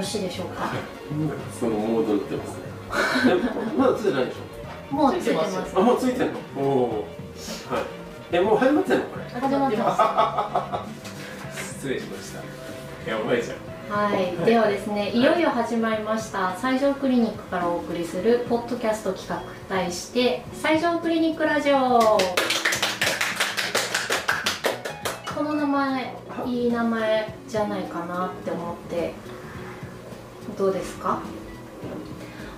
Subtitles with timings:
[0.00, 0.72] ろしいでしょうか？
[1.58, 2.64] そのモードになってますね。
[3.28, 4.36] えまだついてないでし
[4.90, 5.58] もうついてます。
[5.58, 6.38] ょあもうついてんの？
[6.56, 6.88] おお
[7.70, 7.84] はい。
[8.32, 9.24] えもう始まってんのこれ？
[9.40, 10.86] 始まってま
[11.54, 11.60] す。
[11.76, 13.10] 失礼しました。
[13.10, 13.58] やばいじゃん
[13.90, 21.98] はい、ではですね、いよいよ始まりました西条クリニックからお送りするポッドキャスト企画題して西条クリニックラジオ。
[25.34, 26.14] この名前
[26.46, 29.12] いい名前じゃないかなって思って
[30.60, 31.20] どうですか？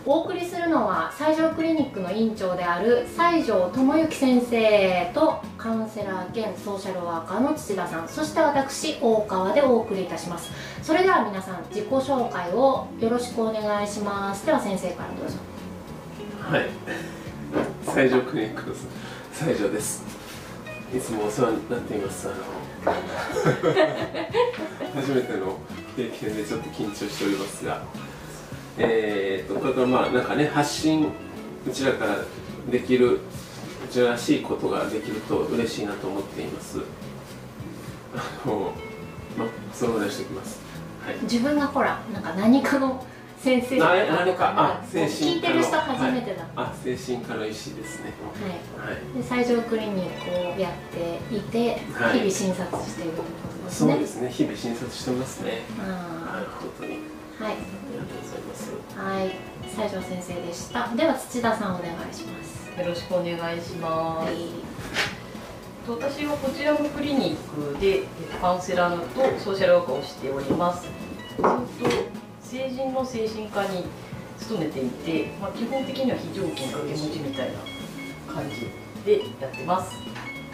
[0.05, 8.09] お送りするのは西条クリニックの院長である西条智之先生とカウンセラー兼ソーシャルワーカーの土田さん。
[8.09, 10.51] そして私大川でお送りいたします。
[10.83, 14.45] それでは皆さん自己紹介をよろしくお願いします。
[14.45, 15.37] では先生からどうぞ。
[16.41, 16.69] はい。
[17.87, 18.75] 西条クリニックの
[19.33, 20.03] 西条です。
[20.93, 22.29] いつもお世話になっています。
[22.29, 22.37] あの
[25.01, 25.57] 初めての
[25.97, 27.83] 経験でちょっと緊張しておりますが。
[28.79, 31.09] えー、とこれからまあなんかね発信
[31.67, 32.17] うちらから
[32.71, 33.19] できるう
[33.91, 36.79] ちららしいことができると嬉しいなと思っています。
[38.15, 38.73] あの
[39.39, 40.61] まあそのぐらいしておきます。
[41.05, 41.17] はい。
[41.23, 43.05] 自分がほらなんか何かの
[43.43, 43.79] 先生。
[43.79, 43.87] な
[44.25, 48.13] 何かあ精聞いてる人初めてだ、あ精神科の医師ですね。
[48.79, 48.93] はい。
[48.95, 49.03] はい。
[49.39, 52.21] で西条クリニックをやっていて、はい。
[52.21, 53.93] 日々診察しているところですね。
[53.93, 54.31] そうですね。
[54.31, 55.63] 日々診察してますね。
[55.81, 57.53] あはい本当にーはい。
[57.55, 58.71] ありがとうございます。
[58.97, 59.31] はい。
[59.67, 60.89] 西条先生でした。
[60.95, 62.79] では土田さんお願いします。
[62.79, 63.89] よろしくお願いしま
[64.23, 64.37] はい。
[64.37, 65.91] す。
[65.91, 68.05] 私はこちらのクリニックで
[68.41, 70.83] カウンセラーとソーシャルワーカーをしております。
[70.83, 71.49] ずっと
[72.53, 73.87] 成人の精神科に
[74.39, 77.59] 勤めていて、まあ、基本的には非常勤掛け持ちみたいな
[78.31, 78.69] 感じ
[79.07, 79.97] でやってます。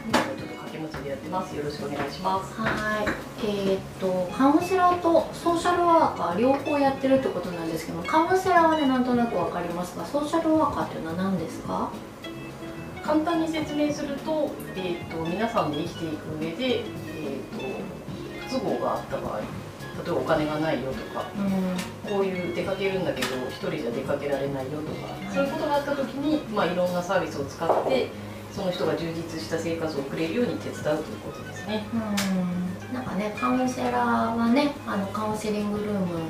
[0.06, 1.56] 今ちょっと掛け持ちでやってます。
[1.56, 2.54] よろしくお願いします。
[2.54, 3.06] はい
[3.42, 11.90] えーっとカウンセラーとソーシャルワーカー両方やってるってことなんですけどカウンセラーはねなんとなくわかりますがソーシャルワーカーっていうのは何ですか？
[13.02, 19.40] 簡単に説明すると,、えー、と皆さんで生きていく上で、えー、と不都合があった場合
[20.08, 22.10] 例えばお金がないよとかうん。
[22.10, 28.08] こういう出かけるんだけど一人じゃ出かけられないよとか、いそういうことがあった時に、まあ、いろんなサービスを使って
[28.50, 31.84] その人が充実した生活を送れるように手伝うということですね。
[31.92, 31.96] う
[32.92, 32.94] ん。
[32.94, 36.20] なんかねカウンセラーはねあのカウンセリングルーム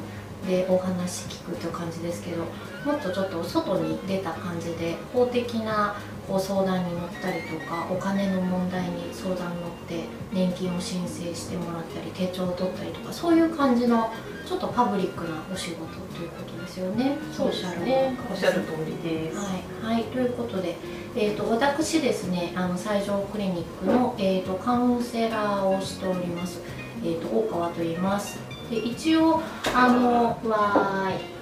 [0.46, 2.44] でお話聞くという感じですけど
[2.84, 5.96] もっとちょっと外に出た感じで法的な
[6.28, 14.12] こう相談に乗ったりとかお金の問題に相談に乗って年金を申請してもらったり手帳を取ったりとかそういう感じの
[14.46, 17.18] ちょっとパブリックなお仕事ということですよね。
[17.32, 18.16] そうですね。
[18.30, 19.30] おっしゃる通りで。
[19.32, 19.36] す。
[19.36, 20.76] はい、はい、ということで、
[21.16, 26.60] えー、と私ですねあの西条クリニックの、えー、とカウンセラーをしております、
[27.02, 28.38] えー、と大川と言います。
[28.70, 29.42] で一応
[29.74, 31.38] あのわーい。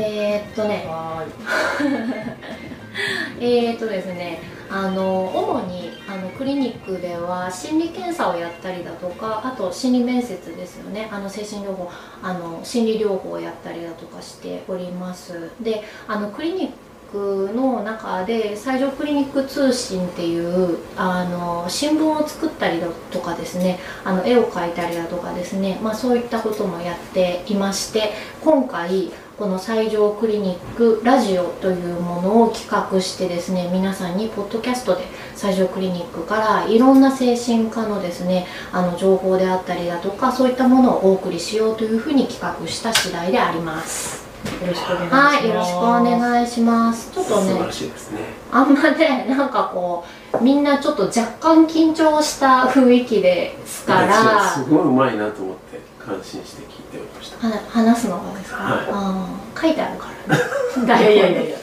[0.00, 0.86] えー、っとね。
[3.40, 11.08] えーとですねあの主にあのクリニックでは心理検査をやったりだとかあと心理面接ですよね。
[11.10, 11.90] あの精神療法
[12.22, 15.50] あの心理療法をやったりだとかしております。
[15.60, 16.70] であのクリニッ
[17.10, 35.04] クの中で西条クリニック通信っていうあの新聞を作ったりだとかですねあの絵を描いたりだとかですね、まあ、そういったこともやっていまして今回この西条クリニックラジオというものを企画してですね皆さんにポッドキャストで
[35.36, 44.26] 西条クリニックからいろんな精神科のですねあの情報であったりだとかそういったものをお送りしようというふうに企画した次第であります。
[44.60, 45.36] よろしくお願いします。
[45.36, 45.80] はいよろしくお
[46.20, 47.12] 願いします。
[47.12, 48.18] ちょっと素晴ねらしいですね。
[48.50, 57.48] あんまねなんかこうみんなちょっと若干緊張した雰囲気ですからすごいうまいなと思って感心して聞いておりました。
[57.48, 58.86] は話すのがですか、はい。
[58.90, 60.42] あー書いてあるからね。
[60.86, 61.58] い やいやいやいや。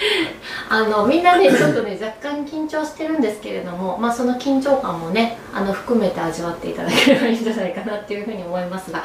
[0.72, 9.02] あのみんなねちょっとね若干緊張してるんですけれども、まあ、その緊張感もねあの含めて味わっていただければいいんじゃないかなっていうふうに思いますが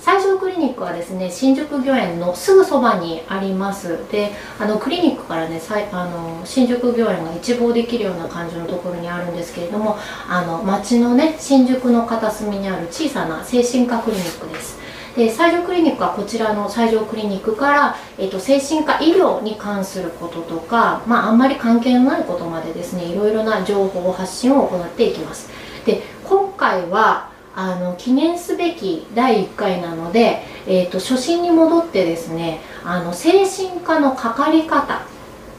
[0.00, 3.98] 西条クリニックはですね新宿御苑のすぐそばにあります。
[4.10, 9.98] であのクリニックからねさいあの新宿御苑が一望できるような感じのところにあるんですけれども
[10.28, 14.78] あの街のね新宿の片隅にある小さな精神科クリニックです。
[15.16, 25.50] で西条クリニックはこちらの西条クリニックから、えっと精神科医療に関することとか、まあ、あんまり関係のないことまでですねいろいろな情報発信を行っていきます。
[25.84, 35.02] で今回はあの記念すべき第1回なので、えっと初心に戻ってですねあの精神科のかかり方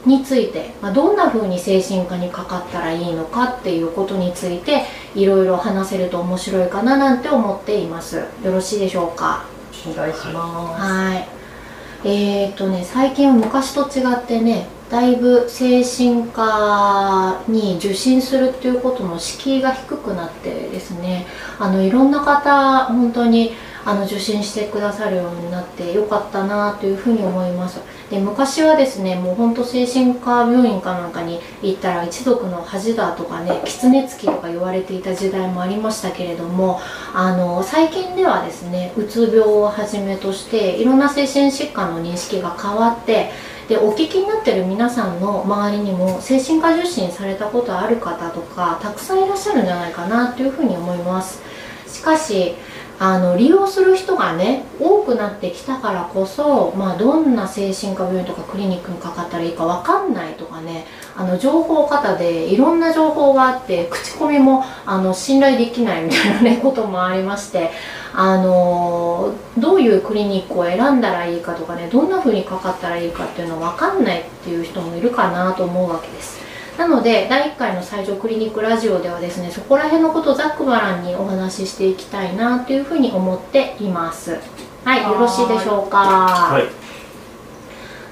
[0.06, 8.16] について、まあ、どんな風に精神科にかかったらいいのかっていうことについていろいろ話せると面白いかななんて思っています。
[8.16, 9.44] よろしいでしょうか？
[9.86, 10.82] お願いします。
[10.82, 12.08] はい。
[12.08, 21.26] えー、とね最近は昔と違ってねだいぶ精神科に受診するっていうことの敷居が低くなってですね
[21.60, 23.52] あのいろんな方本当に
[23.84, 27.80] あの受診してくださるようになってよかったなというふうに思います。
[28.10, 36.80] で昔はですねもうほんと精神科病院かなんかに行ったら一族の恥だとかね狐つきとか言われていた時代もありましたけれども
[37.14, 43.30] あの最近ではですねうつ病をはじめとしていろんな精神疾患の認識が変わって
[43.70, 51.40] でお聞きになってる皆さんの周りにも精神科受診されたことある方とかたくさんいらっしゃるんじゃないかなというふうに思います。
[51.86, 52.56] しかし
[53.02, 60.84] あの利用する人がね多くなってきたからこそ、まあ、どんな精神科病院とかクリニックにかかったらいいか分かんないとかね
[61.16, 67.70] あの情報過多でいろんな情報があって口コミもあの信頼できないみたいな、ね、 こともありまして
[68.12, 76.49] あのどういうクリニックを選んだらいいかとかねどんな風にかかったらいいかっていうの分かんないっていう人もいるかなと思うわけです。
[76.80, 84.38] なので第1回の最上クリニックラジオではですねそこら辺のことをざっくばらんにお話ししていきたいなというふうに思っています。
[84.82, 85.98] はいよろしいでしょうか。
[85.98, 86.58] は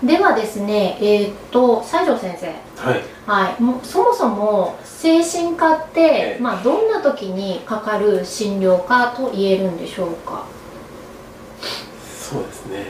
[0.02, 0.06] い。
[0.06, 2.46] ではですねえーっと西条先生。
[2.76, 3.02] はい。
[3.26, 6.42] はい、もうそもそも精神科って、ええ。
[6.42, 10.44] まあ、どんな時にかかる診療科と言えるんでしょうか？
[12.20, 12.84] そうですね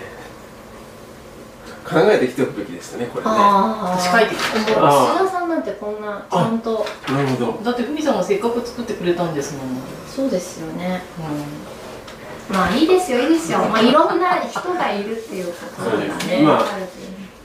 [1.88, 3.30] 考えてきておくべきでしたねこれね。
[3.30, 5.24] ああ私書いてきましたもうあー。
[5.24, 7.52] 須田さんなんてこんなちゃんとなるほど。
[7.64, 9.76] だってふみさんがせっかく作ってくれたんですもん、うん、
[10.06, 11.02] そうですよね。
[12.50, 15.52] まあいいですよいいですよ、まあ、いろんな人がいるっていうこ
[15.82, 16.06] とがね。
[16.06, 16.48] ね。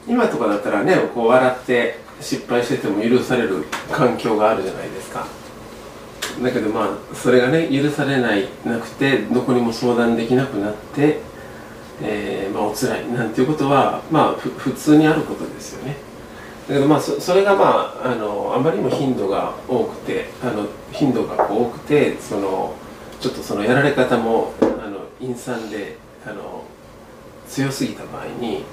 [0.08, 5.26] 今とかだったらねこう笑って失敗してても許される環境があるじゃないですか。
[6.42, 11.20] だけどまあそれがね許されないなくてどこにも相談できなくなって、
[12.04, 15.96] えーまあ、おつらいなんていうことはまあふ普通にあることですよね。
[16.68, 22.76] だけどまあそそれがまああのあまりにも頻度が多くてあの頻度がこう多くてその
[23.20, 26.64] ちょっとそのやられ方もあの陰惨であの
[27.48, 28.64] 強すぎた場合に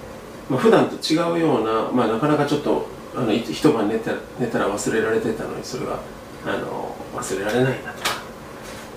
[0.51, 6.01] まあ、普段と違うような、まあ、なかなかちょっとあの一晩寝た寝たら忘れられてたのにそれが
[6.45, 8.10] あの忘れられないなと、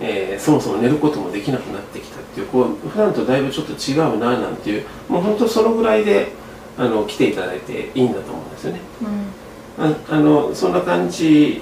[0.06, 6.28] えーそもそも寝ることもできなくなってきたっていうこう普段とだいぶちょっと違うななんていうもう本当そのぐらいで
[6.78, 8.82] あの来ていただいていいんだと思うんですよね。
[9.80, 11.62] ああのそんな感じ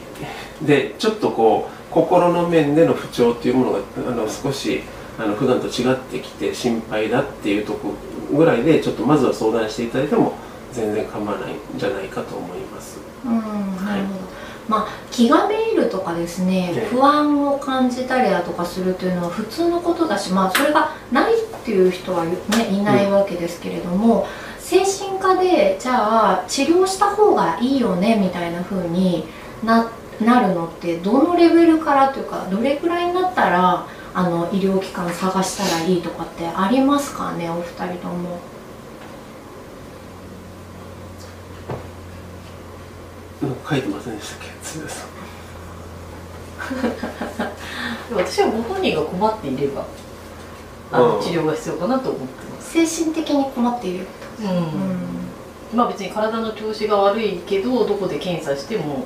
[0.62, 4.82] でちょっとこう心の面での不調っていうものがあの少し
[5.20, 7.94] あの普段と違ってきて心配だっていうとこ
[8.34, 10.34] ぐらいでちょっとまずは相談していただいても
[10.72, 12.98] 全然構わないんじゃないかと思います。
[13.26, 14.21] うん、なるほど。
[14.72, 22.34] まあ気がめいるとかですねええ不安を感じたりだとかするというのは普通のことだしまあそれがないっていう人は、ね、
[22.72, 24.26] いないわけですけれども、
[24.58, 29.26] 精神科でじゃあ治療した方がいいよねみたいな風に
[29.64, 29.92] な
[30.22, 38.51] なるのってどのレベルからというかどれくらいになったらあの医療機関探したらいいとかってありますかねお二人とも。
[43.42, 45.10] なんか書いてませんでしたっけ鶴田さん。
[48.16, 49.86] で私はご本人が困っていれば
[50.92, 51.24] あのうん。
[51.24, 54.06] 治療が必要かなと思ってます、精神的に困っている
[54.40, 54.66] うんうん。
[55.74, 59.06] まあ別に体の調子が悪いけどどこで検査しても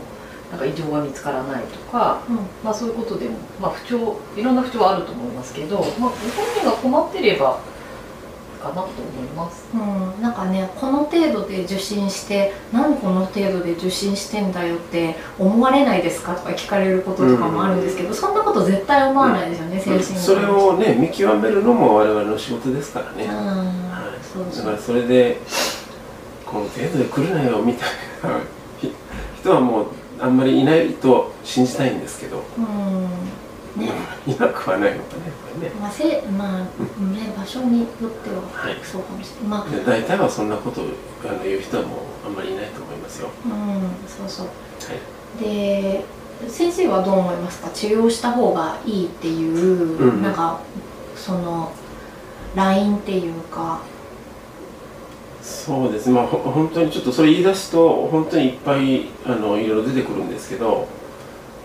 [0.51, 2.35] なんか異常が見つからないとか、うん。
[2.63, 6.11] まあそういうことでも、まあ、不調いろんな不調はあると思いますけど、まあ、ご本
[6.55, 7.59] 人が困ってれば
[8.65, 9.67] かなと思います。
[9.73, 9.77] う
[10.19, 23.31] ん、なんかねこの程度で受診して何この程度で受診してんだよって思われないですかとか聞かれることとかもあるんですけど、そんなこと絶対思わないですよね、精神科の人それをね見極めるのも我々の仕事ですからね、うん。
[23.31, 24.23] はい。
[24.23, 24.65] そうそう。
[24.65, 25.37] だからそれで
[26.45, 27.89] この程度で来るなよみたい
[28.23, 28.39] な
[28.79, 28.91] ひ
[29.39, 29.85] 人はもう
[30.19, 33.07] あんまりいないと信じたいんですけど、うん
[33.75, 33.91] ね。
[34.27, 35.15] いなくはないのか
[35.59, 36.67] ねねまあせまあね
[37.37, 38.75] 場所によってははい。
[38.83, 40.85] そうかもしれない、まあで大体はそんなことを
[41.25, 43.29] あの言う人はもうあんまりいないと思いますよ。
[43.45, 43.51] うん
[44.07, 44.47] そうそう。
[44.47, 44.51] は
[45.41, 45.43] い。
[45.43, 46.03] で
[46.49, 47.69] 先生はどう思いますか？
[47.69, 50.21] 治療した方がいいっていう、うん。
[50.21, 50.59] なんか
[51.15, 51.71] その
[52.55, 53.81] ラインっていうか。
[55.41, 56.15] そうですね。
[56.15, 60.87] まあほ本当にちょっとそれ言い出すと本当にいっぱいあのいろいろ出てくるんですけど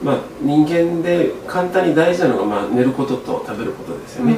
[0.02, 4.36] まあ人間で簡単に大事なのが、まあ、寝ることと食べることですよね、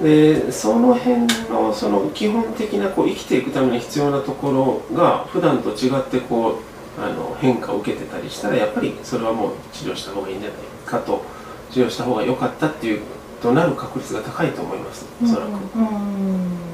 [0.00, 6.60] でその辺のその基本的なこう生きていくために必要なところが普段と違ってこ
[6.98, 11.22] うあの変化を受けてたりしたらやっぱりそれはもう治療した方がいいんじゃないかと
[11.70, 13.02] 治療した方が良かったっていう
[13.42, 15.06] となる確率が高いと思います。
[15.22, 15.50] おそらく。
[15.50, 16.73] うん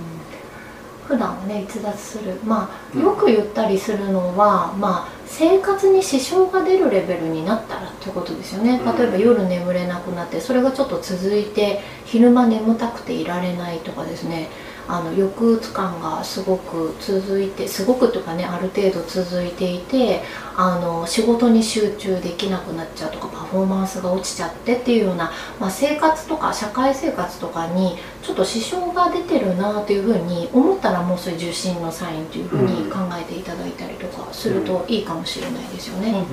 [1.10, 2.38] 普段はね逸脱する。
[2.44, 8.80] まあよく言ったりするのは、まあ生活に支障が出るレベルになったらってことですよね。
[8.84, 8.96] うん。
[8.96, 14.48] 例えば夜眠れなくなってそれがちょっと続いて昼間眠たくていられないとかですね。
[14.90, 20.22] あの抑うつ感がすごく続いてすごくとかねある程度続いていて
[20.56, 27.98] あの仕事に集中できなくなっちゃうとかパフォーマンスが落ちちゃってっていうような、まあ、生活とか社会生活とかに
[28.30, 36.24] ちょっと支障が出てるなというふうに思ったらもうそれ受診のサインというふうに考えていただいたりとかするといいかもしれないですよね。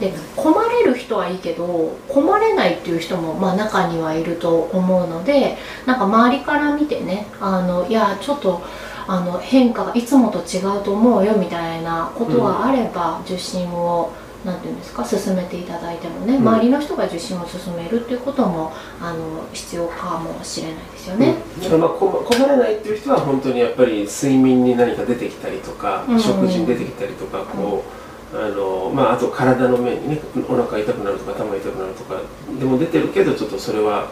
[0.00, 8.62] で困れる人はいいけど困れないっていう人もまあ中にはいると思うのでなんか周りから見てねあのいやちょっと
[9.06, 14.10] あの変化がいつもと違うと思うよみたいなことがあれば、受診を
[14.44, 16.48] なんていうんですか進めていただいてもね、うん。
[16.48, 21.36] 周りの人が受診を進めるっていうこともあの必要かもしれないですよね。
[21.62, 27.84] だからまあこ困れないっていう人は本当にやっぱり睡眠に何か出てきたりとか、うん食事に出てきたりとかこ
[28.32, 32.20] う、あのまあ、あと体の面にねお腹痛くなるとか頭痛くなるとか
[32.58, 34.08] でも出てるけどちょっとそれは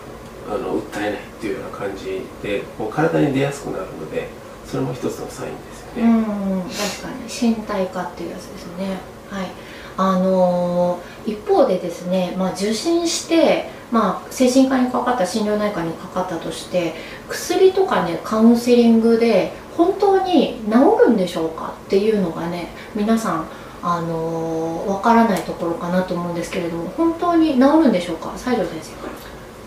[0.48, 4.28] あの訴えないっていうような感じでこう体に出やすくなるので
[4.66, 6.20] それも一つのサインですようね。
[6.20, 6.24] ん
[6.62, 7.50] 確かに。
[7.50, 8.98] 身体化っていうやつですね。
[9.30, 9.46] はい
[10.02, 16.94] あのー一方でですね、まあ、受診して、まあ、精神科にかかった心療内科にかかったとして
[17.28, 20.72] 薬とかねカウンセリングで本当に治
[21.06, 21.74] るんでしょうか？
[21.86, 23.46] っていうのがね皆さん
[23.82, 28.32] あのーわからないところかなと思うんですけれども本当に治るんでしょうか？
[28.36, 29.12] 西条先生から。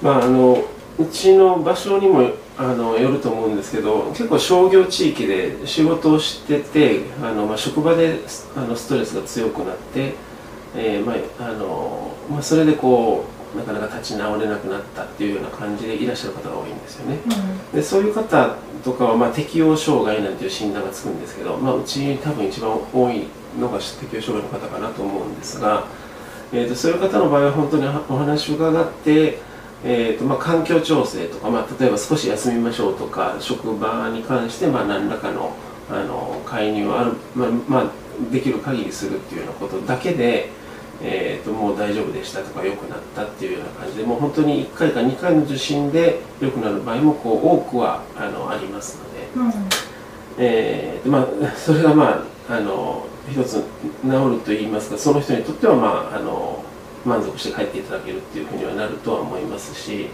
[0.02, 0.58] まああの
[1.00, 10.14] うちの場所にもあのよると思うんですけど結構商業地域で仕事をしててあの、まあ、職場でスあのストレスが強くなって、
[10.76, 17.20] えーまああのまあ、それでこうなかなか立ち直れなくなったっていうような感じでいらっしゃる方が多いんですよね。
[17.74, 23.28] でそういう方とかは、まあ、適応障害なんていう診断がつくんですけど、まあ、うち多分一番多い
[23.60, 25.86] のが適応障害の方かなと思うんですが、
[26.52, 29.40] えー、とそういう方の場合は本当にお話を伺って、
[29.86, 35.54] えーとまあ、環境調整とか、まあ、例えば少し休みましょうとか職場に関して、まあ、何らかの
[35.90, 40.50] あの介入をある、まあまあ、できる限りするっていうようなことだけで、
[41.02, 49.00] えー、ともう大丈夫でしたとか良くなったっていうような感じでもう本当に1回か2回の受診で良くなる場合もこう多くはあのあります
[49.36, 49.70] ので、うん。
[50.38, 53.62] えーでまあ、それがまああの一つ治
[54.04, 56.64] ると言いますかその人にとっては、まあ、あの
[57.06, 60.08] 満足して帰っていただけるっていうふうにはなるとは思いますし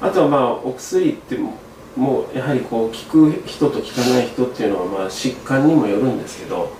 [0.00, 1.54] あとはまあお薬っても
[1.96, 2.94] もうやはりこう効
[3.30, 6.72] く人と効かない人っていうのはまあ疾患にもよるんですけど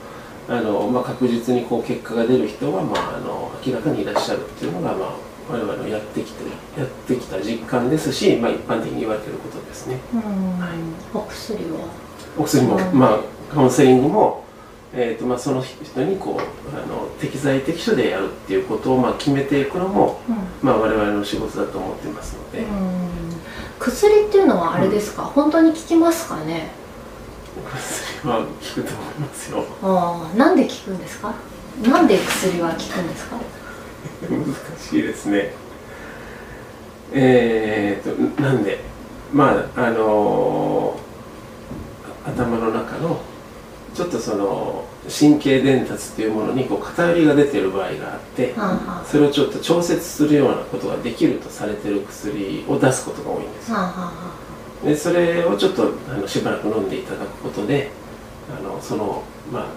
[0.49, 5.17] あの、まあ、確実にこう結果が出る人は、まあ、あの明らかにいらっしゃるっていうのが、まあ、
[5.51, 6.45] 我々のやってきて
[6.79, 9.99] やってきた実感ですし、まあ、一般的に言われていることですね。
[10.13, 10.59] うん。
[10.59, 10.71] はい。
[11.15, 11.89] お薬は？
[12.37, 12.99] お薬も、うん。
[12.99, 13.19] まあ、
[13.55, 14.44] カウンセリングも、
[14.97, 20.37] えーとまあ、その人にこうあの適材適所でやるっていうことを、まあ、決めていくのも、うん。
[20.63, 22.67] まあ、我々の仕事だと思ってますので、うん。
[23.81, 26.71] 薬っていうのはあれですか、本当に効きますかね？
[27.59, 29.65] お薬は効くと思いますよ。
[29.83, 31.35] ああなんで効くんですか？
[31.83, 33.37] なんで薬は効くんですか？
[34.31, 34.45] 難
[34.79, 35.55] しいですね。
[37.13, 38.79] えーとなんで？
[39.33, 40.99] まああの
[42.27, 43.21] 頭の中の
[43.95, 48.55] ちょっとその神経伝達っていうものにこう偏りが出てる場合があって、
[49.07, 53.73] それをちょっと調節するようなことができるとされてる薬を出すことが多いんです。
[54.85, 57.91] でそれをちょっとあのしばらく飲んでいただくことで
[58.51, 59.73] あのその、ま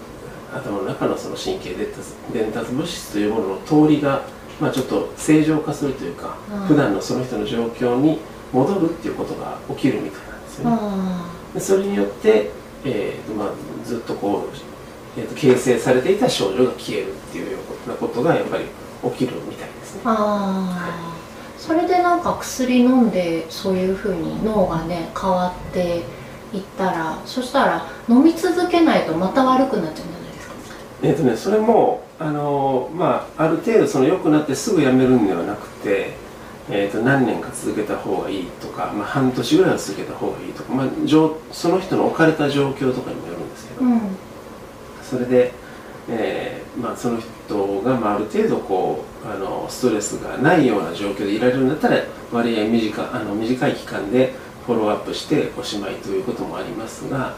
[0.53, 2.01] あ、頭の中のその神経伝達
[2.33, 4.23] 伝達物質というものの通りが、
[4.59, 6.59] まあ、ちょっと正常化するというか、うん。
[6.67, 8.19] 普段のその人の状況に
[8.51, 11.59] 戻るっていうことが起きるみたいなんですよね。
[11.59, 12.51] それによって、
[12.85, 13.49] えーとまあ、
[13.85, 18.65] ずっとこう、えーと形成されていた症状が消えるっていうようなことがやっぱり
[19.11, 20.01] 起きるみたいですね。
[20.05, 21.17] ああ
[21.57, 26.03] それでなんか薬飲んでそういうふうに脳がね変わって
[26.53, 30.53] いったらそしたら飲み続けないとまた悪くなっちゃうんじゃないですか？
[31.03, 36.13] えーとね、それも、あのーまあ、ある程度その良くなってすぐやめるんではなくて、
[36.69, 44.01] えー、と何年か続けた方がいいとか、まあ、半年ぐらいは続けた方がいいとか、まあ、状その人の置かれた状況とかにもよるんですけど、うん。
[45.01, 45.53] それで、
[46.09, 54.33] えーまあ、その人が、まあ、ある程度こうあのストレスがないような状況でいられるんだったら割合短あの短い期間で
[54.65, 57.35] フォローアップしておしまいということもありますが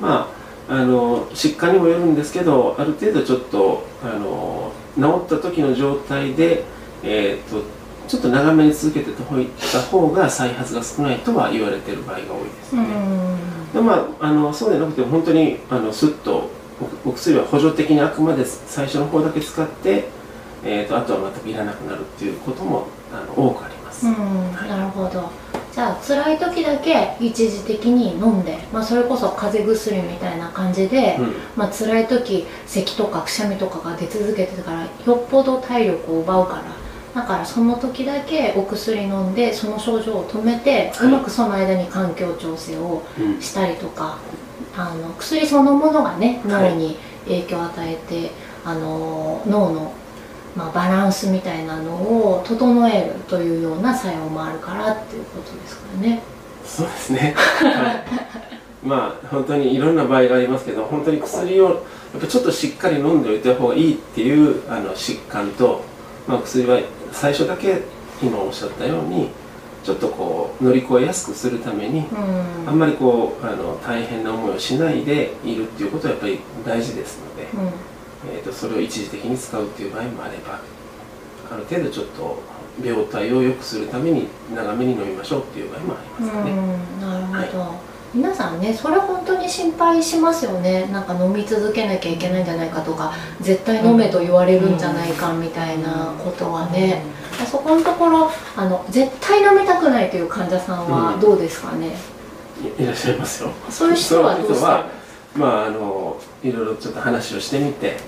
[0.00, 0.30] ま
[0.68, 6.64] ああの疾患にもよるんですけどある程度ちょっとあの治った時の状態で、
[7.02, 7.62] えー、と
[8.08, 9.22] ちょっと長めに続けてた
[9.82, 13.72] 方が再発が少ないとは言われてる場合が多いですうね、ん。
[13.72, 16.50] でまあ、あのそうでなくて本当にあのスッと
[17.04, 20.04] おお薬は補助的にあくまで最初の方だけ使って、
[20.64, 24.52] えー、とあとは全くいらなくなるっていうこともあの多くあります、うん。
[24.52, 25.30] なるほど。
[25.72, 31.34] じゃあ辛い時だけ一時的に飲んで、まあ、それこそ風邪薬みたいな感じで、うん。
[31.56, 36.85] まあ辛い時咳とかくしゃみとかが出続けてたからよっぽど体力を奪うから
[37.16, 41.08] だからその時だけお薬飲んでその症状を止めて、はい。
[41.08, 43.40] うまくその間に環境調整をうん。
[43.40, 44.18] したりとか
[44.76, 46.74] あの薬そのものがねはい。
[46.74, 48.30] 脳に影響を与えて、
[48.64, 49.92] あの脳の、
[50.54, 56.22] まあ、バランスみたいなのを整えるというような作用もあるからっていうことですからね。
[56.66, 61.70] そうですね、はい、まあ本当にいろんな場合がありますけど本当に薬をや
[62.18, 65.84] っぱちょっとしっかり飲んでおいた方がいいっていうあの疾患と、
[66.26, 66.80] まあ、薬は
[67.16, 67.82] 最初だけ
[68.22, 69.30] 今おっしゃったように
[69.82, 72.68] ちょっとこう乗り越えやすくするためにうん。
[72.68, 78.32] あんまりこうあの大変な思いをしないでいるっていうことはやっぱり大事ですので、うん。
[78.34, 80.60] えー、とそれを一時的に使うっていう場合もあれば
[81.50, 82.38] ある程度ちょっと
[82.84, 86.50] 病態を良くするために長めに飲みましょうっていう場合もありますよね。
[86.50, 87.00] うん。
[87.32, 87.80] なるほど、
[88.16, 90.86] 皆さんねそれ本当に心配しますよね。
[90.86, 97.02] なんか飲み続けなきゃいけないんじゃないかとか絶対飲めと言われるんじゃないかみたいなことはね、
[97.50, 101.20] そこのところあの絶対飲みたくないという患者さんはうん。
[101.20, 101.94] どうですかね、
[102.78, 103.50] いいらっしゃいますよ。
[103.68, 107.98] そういう人はどうしまああのいろいろちょっと話をしてみて。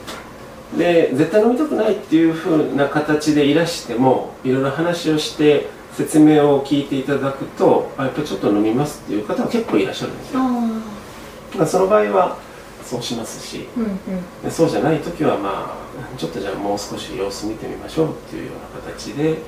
[0.77, 5.67] で絶対飲みたくないっていうふうな形でいらしてもいろいろ話をして
[5.99, 11.67] 説明を聞いていただくとあやっぱりちょっと飲みますっていう方は結構いらっしゃるんですよ。
[11.67, 12.39] その場合は
[12.85, 13.99] そうしますしーうんうん。
[14.45, 19.39] でそうじゃない時はまあちょっとじゃあもう少し様子見てみましょうっていうような形で、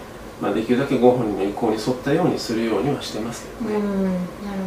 [0.42, 3.76] まあ、できるだけご本人の意向に沿ったようにするようにはしてますけどね。
[3.76, 4.18] うんなる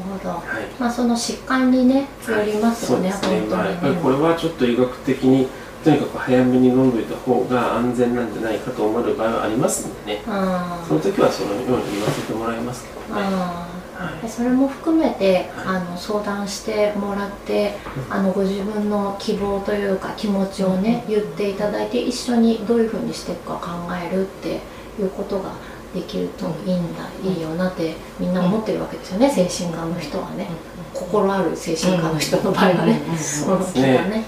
[0.09, 0.29] ほど。
[0.29, 0.41] はい。
[0.79, 5.49] まあその疾患にねよりますよね、そうですね、まあ、やっぱり本これはちょっと医学的に
[5.83, 10.21] とにかく早めに飲んどいた方が安全なんじゃないかと思われる場合はありますんでね。
[10.25, 13.21] その時はそのように言わせてもらいますけどね。
[13.21, 15.75] あはでそれも含めてはい。
[15.75, 17.73] あの相談してもらって
[18.09, 24.61] あのご自分の希望というか気持ちをね言っていただいて一緒にどういうふうにしていくか考えるって
[25.01, 25.51] いうことが
[25.93, 29.29] できるといいんだいいよなってみんな思ってるわけですよね。
[29.29, 30.47] 精神科の人はね。
[30.93, 33.01] 心ある精神科の人の場合はね。
[33.17, 34.25] そうですね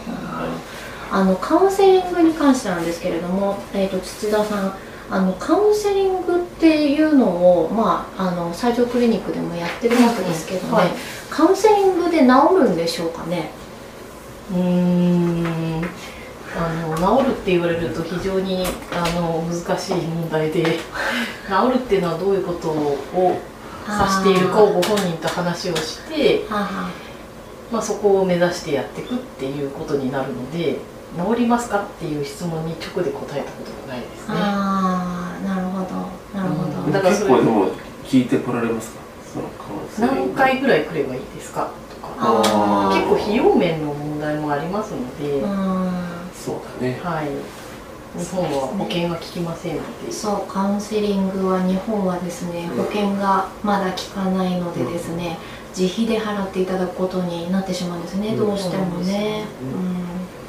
[1.11, 4.77] あのカウンセリングに関してなんですけれども、えー、と土田さん
[5.09, 10.89] あのカウンセリングっていうのを、まあ、あの西条クリニックでもやってるわけですけどね、はい。
[11.29, 12.25] カウンセリングで治
[12.59, 13.51] るんでしょうかね？
[14.51, 15.85] うーん。
[16.57, 20.63] あの治るって言われると非常にあの難しい問題で
[21.47, 22.97] 治るっていうのはどういうことを
[23.87, 30.79] 指しているかをご本人と話をして、まあ、そこを目指してやっていくっていうことになるので
[31.17, 34.35] 治りますかっていう質問に直で答えたことがないですね。
[34.37, 36.91] ああなるほどなるほど、うん。
[36.91, 37.71] だからそれ結構でも
[38.03, 38.99] 聞いてこられますか？
[39.93, 41.71] その何回ぐらい来ればいいですか？
[42.01, 42.13] とか。
[42.17, 42.95] あー。
[42.95, 45.91] 結構費用面の問題もありますので、うん。
[46.33, 46.99] そうだね。
[47.03, 47.27] はい、
[48.19, 50.11] 日本は保険が効きませんので。
[50.11, 52.83] そうカウンセリングは日本はですねうん。
[52.83, 55.37] 保険がまだ効かないのでですね、
[55.77, 58.37] 自費で払っていただくことになってしまうんですね、うん。
[58.37, 59.43] どうしてもね、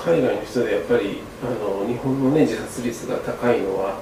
[0.06, 3.98] 海外の人でやっぱりあの日本のね自殺率が高いのは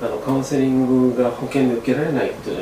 [0.00, 2.60] あのカウンセリングが保険で受けられないことじゃ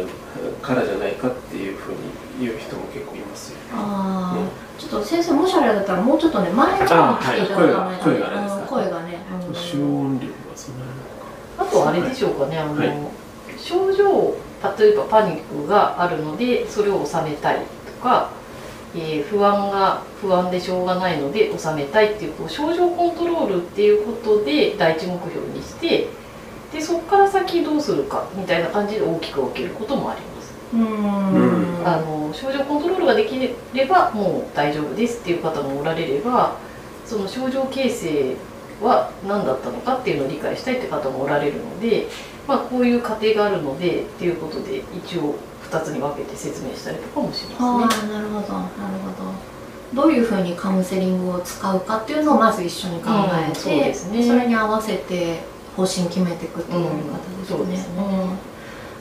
[0.61, 1.98] からじゃないかっていうふうに
[2.40, 3.64] 言う人も結構いますよね。
[3.72, 4.48] ああ、うん。
[4.79, 9.55] ちょっと先生もしあれだったらもうちょっとね前の方に来ていただかないと、あはい声が声があれですかうん声がね、うん。
[9.55, 10.90] 集音量がそんなに
[11.59, 12.92] あとあれでしょうかね、あの、はい。
[13.57, 14.35] 症状
[14.79, 18.31] 例えばパニックがあるのでそれを収めたいとか、
[18.94, 26.09] えー不安が不安でしょうがないので収めたいっていうこう症状コントロールっていうことで第一目標にして
[26.72, 30.55] でそこから先どうするかみたいな感じで大きく分けることもあります。
[30.72, 36.57] うんうんあの症状コントロールができればもう大丈夫ですっていう方もおられれば
[37.07, 38.37] その症状形成
[38.83, 42.07] は何だったのかっていうのを理解したいって方もおられるので、
[42.46, 45.35] まあ、こういう過程があるのでっていうことで一応
[45.70, 48.11] 2つに分けて説明したりとかもしあますね。
[48.11, 48.98] あなるほどなる
[49.92, 55.40] ほどどういうふうにカウンセリングを使うかっていうのをまず一緒に考えうんて、そうですねそれに合わせて
[55.76, 57.64] 方針決めていくっていうやり方ですよね。
[57.64, 58.49] うんそうですねうん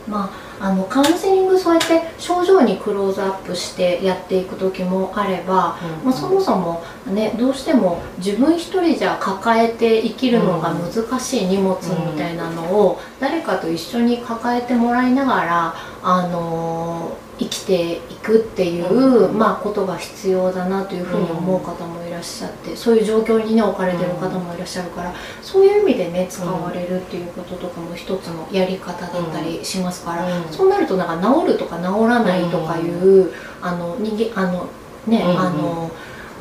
[0.10, 11.78] まあ、あのカウンセリングそうやって症状にクローズアップしてやっていく時もあれば、まあ、そもそも、ね、どうしても自分一人じゃ抱えて生きるのが難しい荷物
[12.12, 34.67] みたいなのを誰かと一緒に抱えてもらいながら、あのー生きていくっていう、まあ、ことが必要だなというふうに思う方もいらっしゃって、そういう状況にね置かれてる方もいらっしゃるから、そういう意味でね使われるっていうこととかも一つのやり方だったりしますから、そうなるとなんか治るとか治らないとかいう、あの人間あの
[35.08, 35.89] ね、あの。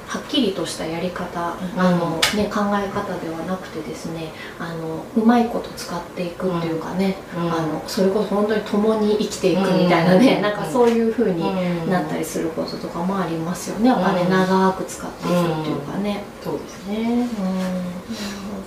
[0.08, 11.42] はっきりとしたやり方、あのね、考え方ではなくてですねあのうまいこと使っていくっていうかね、あのそれこそ本当に共に生きていくみたいなね、なんかそういうふうに
[11.90, 16.22] なったりすることとかもありますよね、お金長く使っていくっていうかね。
[16.42, 17.30] そうですね、うん、なる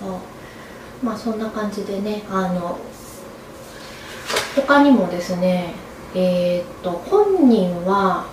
[0.00, 0.20] ほど。
[1.02, 2.78] まあそんな感じでねあの
[4.54, 5.74] 他にもですね
[6.14, 8.26] えー、っと本人は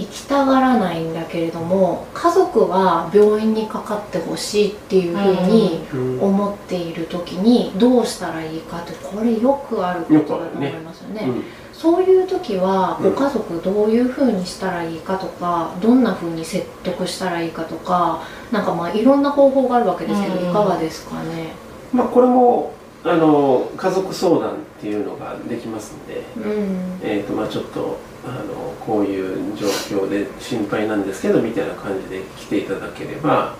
[0.00, 11.22] 行きたがらないんだけれども家族は病院にかかってほしいっていうふうに思っている時にどうしたらいいかってこれよくあることだと思いますよね。
[11.22, 21.52] ねうん、そういう時はご家族どういうふうにしたらいいかとかどんなふうに説得したらいいかとかなんかまあいろんな方法があるわけですけど、いかがですかね？
[21.92, 33.56] まあ、これもあの家族相談っていうのができますんで、うん、えーとまあ、ちょっとあのこういう状況で心配なんですけどみたいな感じで来ていただければ、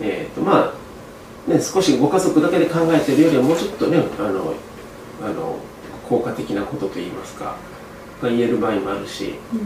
[0.00, 0.72] えーとま
[1.48, 4.54] あね、少しご家族だけで考えてるよりはもうちょっとねあの
[5.22, 5.58] あの
[6.08, 7.56] 効果的なことといいますか
[8.22, 9.56] が言える場合もあるし、う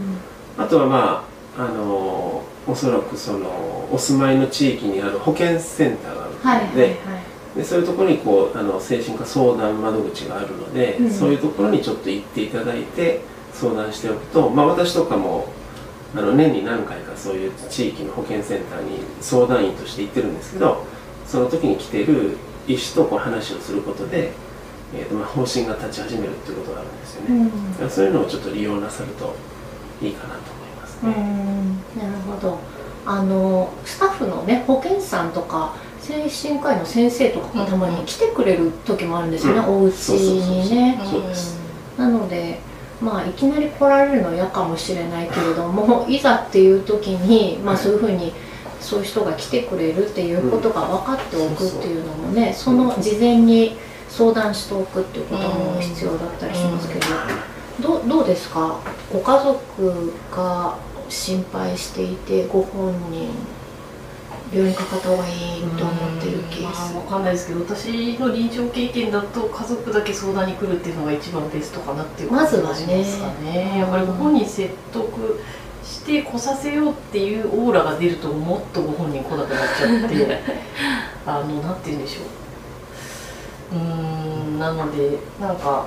[0.61, 1.27] ん、あとはま
[1.57, 6.45] ああのおそらくそのお住まいの地域にある保健センターがあるので。
[6.47, 13.21] はいはいはいでそういうところにこうあの精神科相談窓口があるので、うん、そういうところにちょっと行っていただいて
[13.61, 15.47] 相談しておくと、まあ、私とかも
[16.15, 20.83] あの年に何回かそういう地域の保健センターに相談員として行ってるんですけど
[21.27, 24.31] その時に来てる医師とこう話をすることで、
[24.95, 29.35] えーとまあ、方針が立ち始めるっていうことがあるんですよね、うん、そういうのをちょっと利用なさると
[30.01, 31.11] いいかなと思いますね。
[32.01, 32.57] なるほど。
[33.05, 40.99] あのスタッフのね保健師さんとか精神科医の先生とかがたまに来てくれる時もあるんですよね、うん、お家にね。
[41.97, 42.59] なので
[43.01, 48.31] まあいきなり来られるのは嫌かもしれないけれども いざっていう時に、まあ、そういうふうに
[48.79, 53.77] そういう人が来てくれるっていうことが分かっておくっていうのもねその事前に
[54.09, 56.95] 相談しておくっていうことも必要だったりしますけ
[57.81, 58.75] どどどうですか？
[59.11, 60.75] ご家族が
[61.09, 63.29] 心配していてご本人
[64.53, 75.39] 病院かかった方がいいと思ってるケース、まあ、分かんないですけど私の臨床経験だと家族だけ相談に来るっていうのが一番ベストかなっていう感じがしますかね、やっぱりご本人説得
[75.83, 80.39] して来させようっていうオーラが出るともっとご本人来なくなっちゃって
[81.25, 82.41] あのなんて言うんでしょう。
[83.73, 85.85] うんなのでなんか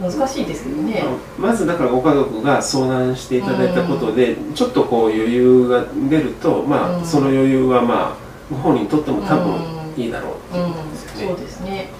[0.00, 1.04] 難しいですけどね。
[1.38, 8.16] まずだからご家族が相談していただいたことで、うん、ちょっとこう余裕が出るとまあ、うん、その余裕はまあ
[8.50, 9.60] ご本人にとっても多分
[9.96, 11.90] いいだろうっていうことですよね、そうですね。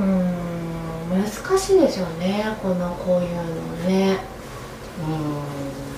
[0.00, 0.44] うん
[1.14, 3.44] 難しいですよねこのこういうの
[3.88, 4.18] ね。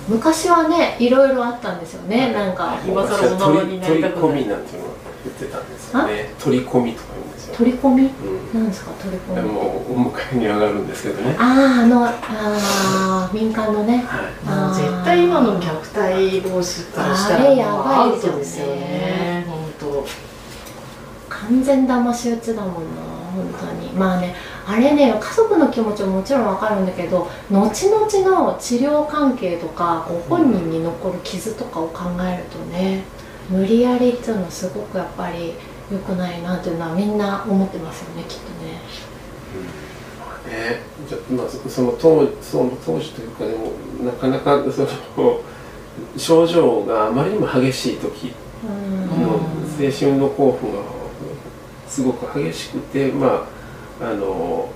[0.09, 0.15] うん。
[0.15, 2.77] 昔はねいろいろあったんですよね、なんか。
[2.85, 4.21] 今更お名前になりたくない。
[4.21, 4.93] 取り込みなんていうのを
[5.25, 6.33] 言ってたんですよね。
[6.39, 7.07] 取り込みとか
[7.53, 8.03] 取り込み、
[8.53, 9.49] うん、なんですか取り込み？
[9.49, 11.35] もお迎えに上がるんですけどね。
[11.39, 20.05] あああのあ民間のね、はい、絶対今の虐待防止からしたらあれやばいですよね本当。
[21.29, 23.01] 完全騙し討ちだもんな
[23.35, 23.91] 本当に。
[23.91, 24.35] まあね
[24.67, 33.03] あれね家族の気持ちももちろんわかるんだけど後々の治療関係とかご本人に残る傷とかを考えるとね
[33.49, 35.53] 無理やりっていうのはすごくやっぱり
[35.91, 38.81] 良くないなというのはみんな思ってますよねきっとね。
[40.45, 43.71] うん、えー、じゃまあその当その当時というかでも
[44.03, 45.41] なかなかその
[46.17, 49.39] 症状があまりにも激しい時の
[49.79, 50.81] 青春の興奮が
[51.87, 53.47] すごく激しくてま
[54.01, 54.69] ああの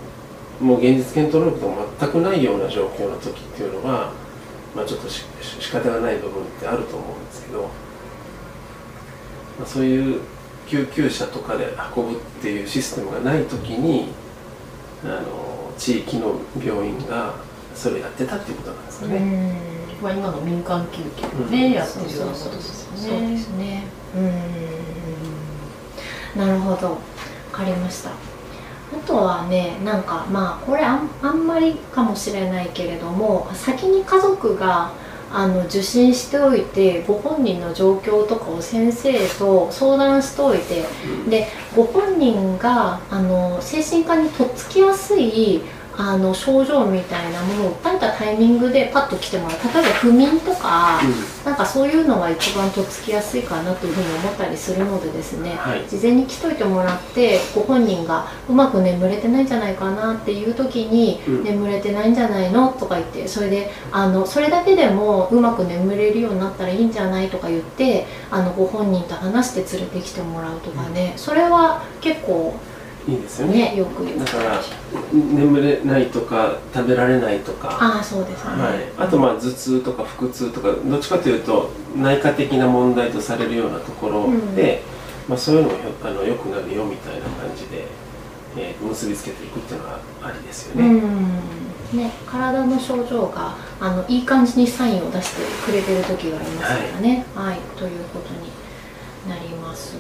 [0.61, 4.13] もう現実検討能力と全くないような状況の時っていうのは、
[4.75, 5.25] まあ、ちょっとし
[5.59, 7.69] 仕方がない部分ってあると思うんですけど、ま
[9.63, 10.21] あ、そういう
[10.71, 14.13] 救急車とかで運ぶっていうシステムがない時に
[15.03, 17.33] あの地域の病院が
[17.75, 19.53] それやってたっていうことなんですかね。
[20.01, 22.97] まあ、今の民間救急ね、うん、やってるようなことですね。
[22.97, 23.83] そうですね。
[24.15, 24.19] う
[26.39, 26.39] ん。
[26.39, 26.97] なるほど、わ
[27.51, 28.11] かりました。
[28.11, 28.13] あ
[29.05, 34.93] とはねなんかまあこれあんあんまりかもしれないけれども先に家族が
[35.33, 40.83] あの受診しておいてご本人の状況とかを先生と相談しておいて
[41.29, 45.61] でご本人があの精神科にとっつきやすい
[45.97, 49.57] あの症状みたいなものを訴えたタイミングでパッと来てもらう。
[49.73, 50.99] 例えば不眠とか、
[51.45, 55.87] なんかそういうのが一番とっつきやすいかなというふうに思ったりするのでですね、はい。
[55.87, 61.43] 事前に来といてもらってご本人がうまく眠れてないんじゃないかなっていう時に、うん。
[61.43, 72.53] 眠れてないんじゃないのとか言ってそれであのそれだけでもうまく眠れるようになったらいいんじゃないとか言ってあのご本人と話して連れてきてもらうとかね、それは結構
[73.07, 73.71] いいですよね。
[73.71, 74.05] ねよく。
[74.17, 74.61] だから
[75.11, 77.77] 眠れないとか食べられないとか。
[77.79, 84.83] ああそうですね、はい、あとまあ頭痛とか腹痛とかどっちかというと内科的な問題とされるようなところで、
[85.27, 87.85] まあ、そういうのもよあの良くなるよみたいな感じで、
[88.57, 90.89] えー結びつけていくっていうのはありですようね。
[90.99, 91.61] ん。
[91.93, 97.25] ね、体の症状があのいい感じにサインを出してくれてる時がありますからね。
[97.35, 98.49] はい、ということに
[99.27, 99.97] なります。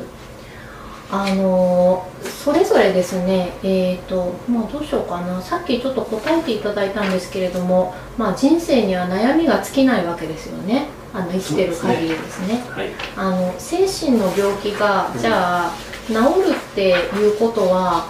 [1.13, 5.41] あのそれぞれですね、えーとまあ、どうしようかな。
[5.41, 10.85] さっきちょっと答えていただいたんですけれども、まあ、人生には悩みが尽きないわけですよね。
[11.13, 12.63] あの生きてる限りですね。
[12.69, 15.73] はい、あの精神の病気がじゃあ
[16.07, 16.19] 治る
[16.55, 18.05] っていうことは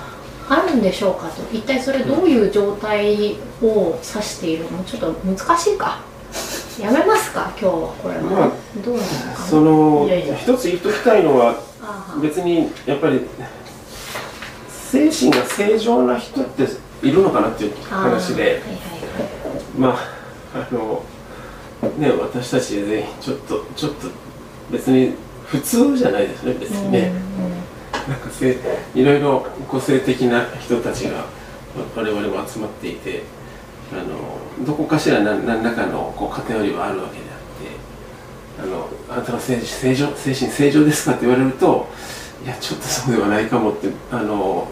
[0.48, 1.42] あるんでしょうかと。
[1.52, 4.84] 一体それどういう状態を指しているの？
[4.84, 6.04] ちょっと難しいか。
[6.80, 7.52] やめますか？
[7.60, 8.52] 今日はこれは、まあ
[8.86, 9.36] どうなのかな？
[9.36, 11.56] その一つ言っときたいのは
[12.22, 13.22] 別にやっぱり
[14.70, 16.64] 精神が正常な人って
[17.02, 18.44] いるのかなっていう話で。
[18.44, 18.72] はいはいはい。
[19.78, 20.22] まあ
[20.54, 21.04] あの
[21.98, 24.08] ね私たち全員ちょっとちょっと
[24.70, 25.16] 別に
[25.46, 27.12] 普通じゃないですね別にね。
[28.08, 28.58] なんかせ
[28.96, 31.26] いろいろ個性的な人たちが
[31.96, 33.24] 我々も集まっていて
[33.94, 37.31] あのどこかしら何何らかのこう偏りはあるわけであって
[38.62, 41.88] あのあなたの精正常精神正常ですかって言われると
[42.46, 44.68] いやちょっとそうではないかもってあの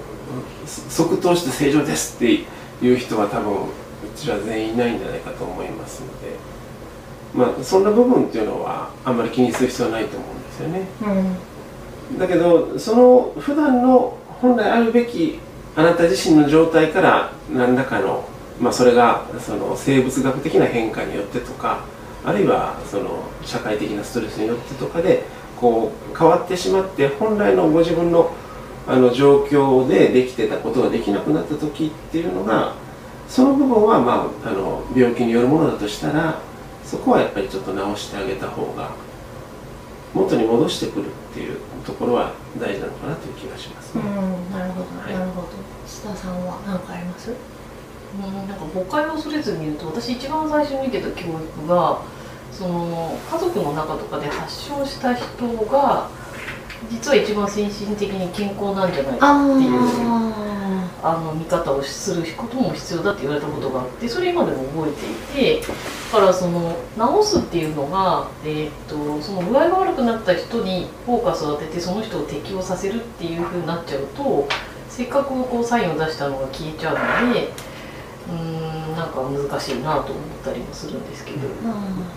[0.65, 2.45] そ即答して正常ですって
[2.86, 3.67] いう人は多分う
[4.15, 6.36] ちは全員いないんじゃないかと思いますので
[7.34, 10.88] まあそんな部分っていうのはあんまり気にする必要はないと思うんですよね。
[11.02, 11.49] うんうん
[12.17, 15.39] だけどその普段の本来あるべき
[15.75, 18.28] あなた自身の状態から何らかの、
[18.60, 21.86] まあ、それがその生物学的な変化によってとか
[22.25, 25.23] あるいはその社会的なストレスによってとかで
[25.60, 28.32] こう変わってしまって本来のご自分の
[28.88, 32.73] あの状況でできてたことができなくなった時っていうのが
[33.27, 36.41] その部分は、まあ、あの病気によるものだとしたら
[36.84, 38.89] そこはやっぱりちょっと直してあげた方が
[40.15, 44.01] 元に戻してくるっていうところは大事なのかなという気がしますね。
[44.03, 44.51] うん。
[44.51, 44.86] なるほど。
[44.99, 45.47] はいなるほど。
[45.86, 47.32] 須田さんは何かあります？
[48.17, 52.02] うんなんか誤解を恐れずに言うと私一番最初に受けた教育が
[52.52, 55.26] その家族の中とかで発症した人
[55.65, 56.10] が
[56.89, 60.50] 実は一番精神的に健康なんじゃないかあっていうあ
[61.02, 65.67] あの見方をすることも必要だって言われたことがあってそれ今でも覚えていて
[66.12, 66.76] だからその
[67.22, 74.48] 治すっていうのが、えーっとその具合が悪くなった人にフォーカスを当ててその人を適応させるっていう風になっちゃうと
[74.89, 77.50] せっかくこうサインを出したのが消えちゃうので
[78.30, 80.13] うーんなんか難しいなと思っ
[80.44, 81.39] たりもするんですけど。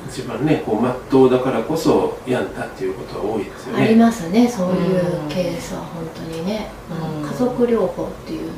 [0.08, 4.04] 一番ねこう真っ当だからこそ病んだっていうことは多いですよありね。
[4.04, 5.28] ますねそういううん。
[5.28, 8.50] ケースは本当にね、あのうん家族療法っていう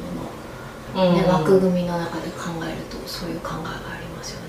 [0.95, 1.31] のの、ねうん。
[1.33, 3.94] 枠組みの中で考えるとそういう考えがありますよ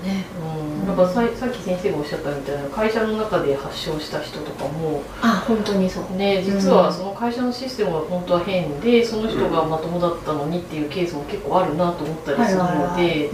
[0.06, 0.24] ね。
[0.40, 6.16] うん、なんかささっき先生がおっしゃったみたいな会社の中で発症した人とかもあ本当にそう。
[6.16, 13.30] ね実はその会社のシステムが本当は変でその人がまともだったのにっていうケースも結構あるなと思ったりするので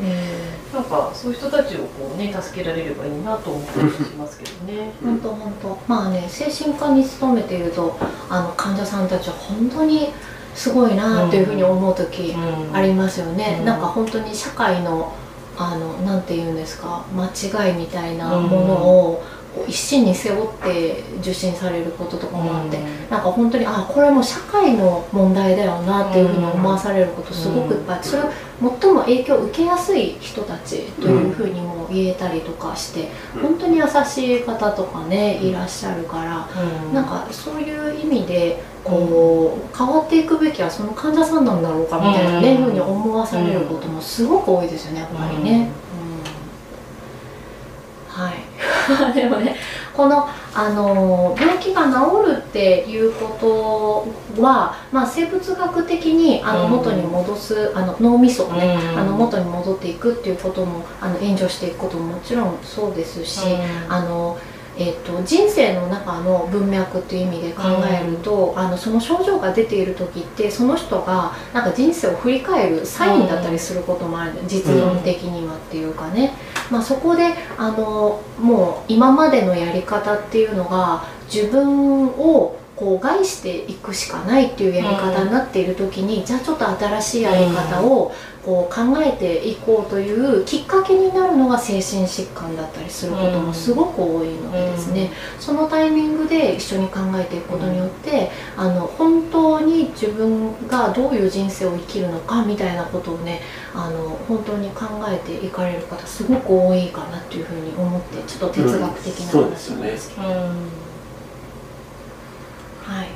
[0.73, 4.93] なんかそういう人たちをこうね助けられればいいなと思ったりしますけどね。
[5.05, 5.79] 本当本当。
[5.87, 7.97] まあね精神科に勤めていると
[8.31, 10.13] あの患者さんたちは本当に
[10.55, 12.77] すごいなっていうふうに思う時うん。
[12.77, 13.65] ありますよね、うん。
[13.67, 15.13] なんか本当に社会の
[15.57, 19.25] あのなんて言うんですか間違いみたいなものを
[19.69, 22.79] 一身に背負って受診されることとかもあって、
[23.11, 28.31] なんか本当にあこれも社会の問題だよなっていうふうに思わされることすごくいっぱいあってそれを
[28.81, 33.43] 最も影響を受けやすい人たちというふうにも言えたりとかして、うん。
[33.43, 36.49] 本当に優しい方とかねいらっしゃるから、
[36.89, 36.95] うん。
[36.95, 42.65] なんかそういう意味でこう変わっていくべきはその患者さんなんだろうかみたいなね、うん。
[42.65, 45.51] ふうに思わされることもすごく多いですよねやっぱりね。
[45.51, 45.59] うん。
[45.61, 45.69] はい
[49.15, 49.57] でもね
[49.95, 56.71] このあの病気が治るっていうことは、まあ、生物学的にあのうん。
[56.73, 58.99] 元に戻す、あの脳みそをね、うん。
[58.99, 63.41] あの元に戻っていくっていうこともあの援助していくことももちろんそうですし、
[63.89, 64.39] あの
[64.79, 76.33] えっと人生の中の文脈っていう意味で考えると、あのその症状が出ている時ってその人がなんか人生を振り返るサインだったりすることもある、実論的にはっていうかね、
[76.73, 88.13] まあ、そこであのもう今までのやり方っていうのが自分をこう害していくしかないっていうやり方になっている時に、じゃあちょっと新しいやり方を
[88.45, 103.43] こう考えていこうというきっかけになるのが精神疾患だったりすることもすごく多いのでですね、そのタイミングで一緒に考えていくことによって、あの本当に自分がどういう人生を生きるのかみたいなことをね
[103.75, 110.92] あの本当に考えていかれる方すごく多いかなっていうふうに思ってちょっと哲学的な話なんですけど、うん
[112.85, 113.09] はい。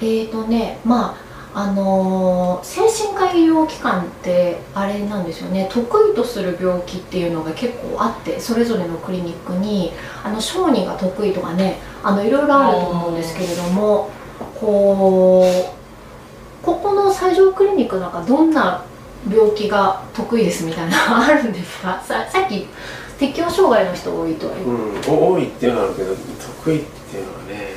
[0.00, 5.68] えーとねまああのー精神科医療機関ってあれなんですよね。
[5.70, 9.92] 得意とする病気っていうのが結構あってそれぞれのクリニックに
[10.24, 14.08] あの小児が得意とかねあのいろいろあると思うんですけれども
[14.58, 15.44] こ
[16.62, 18.82] うここの西条クリニックなんかどんな
[19.30, 22.00] 病気が得意ですみたいなの あるんですか？
[22.06, 22.66] さっき
[23.18, 26.14] 適応障害の人多いとは言ってうん、多いっていうのはあるけど
[26.64, 27.72] 得意っていうのはね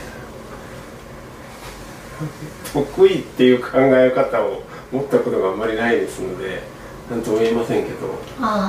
[2.74, 6.64] 得意っていう考え方を持ったことがあんまりないですので
[7.10, 8.08] 何とも言えませんけど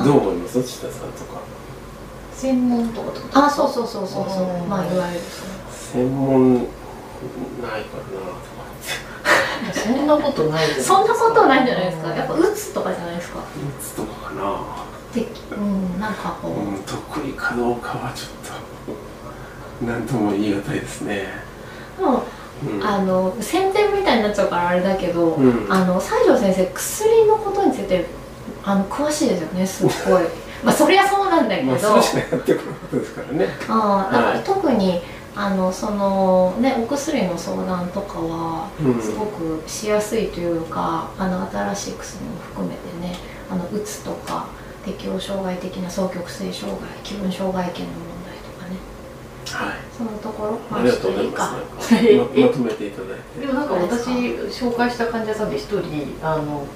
[0.04, 0.62] どう思います？
[0.62, 1.40] 千田さんとか。
[2.34, 3.44] 専門とかってこと？
[3.44, 4.28] あそうそうそうそう。
[4.28, 5.20] そううんまあいわゆる
[5.70, 8.56] 専門ないかなとか。
[9.72, 12.14] そんなことないですそんなことないんじゃないですか。
[12.14, 13.38] やっぱ打つとかじゃないですか。
[13.38, 13.42] 打
[13.82, 14.60] つとかかな。
[15.14, 18.28] でうんなんかこう、うん、得意かどうかはちょっ
[19.80, 21.28] と何とも言い難いですね。
[21.96, 22.20] でもうん、
[22.82, 25.72] あの宣伝みたいになっちゃうからあれだけど、うん。
[25.72, 28.06] あの西条先生薬のことについて
[28.64, 30.22] あの詳しいですよね すっごい。
[30.64, 33.48] まあそりゃそうなんだけど、まあ、それしかやってくることですからね。
[33.68, 35.02] あーだからはい特に
[35.36, 39.02] あのそのねお薬の相談とかはうん。
[39.02, 43.18] すごくしやすいというか、あの新しい薬も含めてね
[43.50, 44.46] あのうつとか
[44.84, 48.15] 適応障害的な双極性障害気分障害系の問題とかねはい。
[49.96, 51.94] そのところありがとうございます。
[51.94, 53.40] ままとめていただいて。
[53.40, 54.08] でもなんか私
[54.50, 55.82] 紹介した患者さんで一人
[56.22, 56.66] あの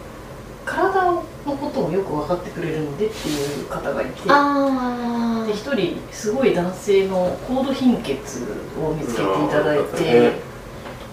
[0.64, 4.12] 体のことをよく分かってくれるのでっていう方がいて。
[4.28, 8.44] あで一人すごい男性の高度貧血
[8.80, 10.32] を見つけていただいうんて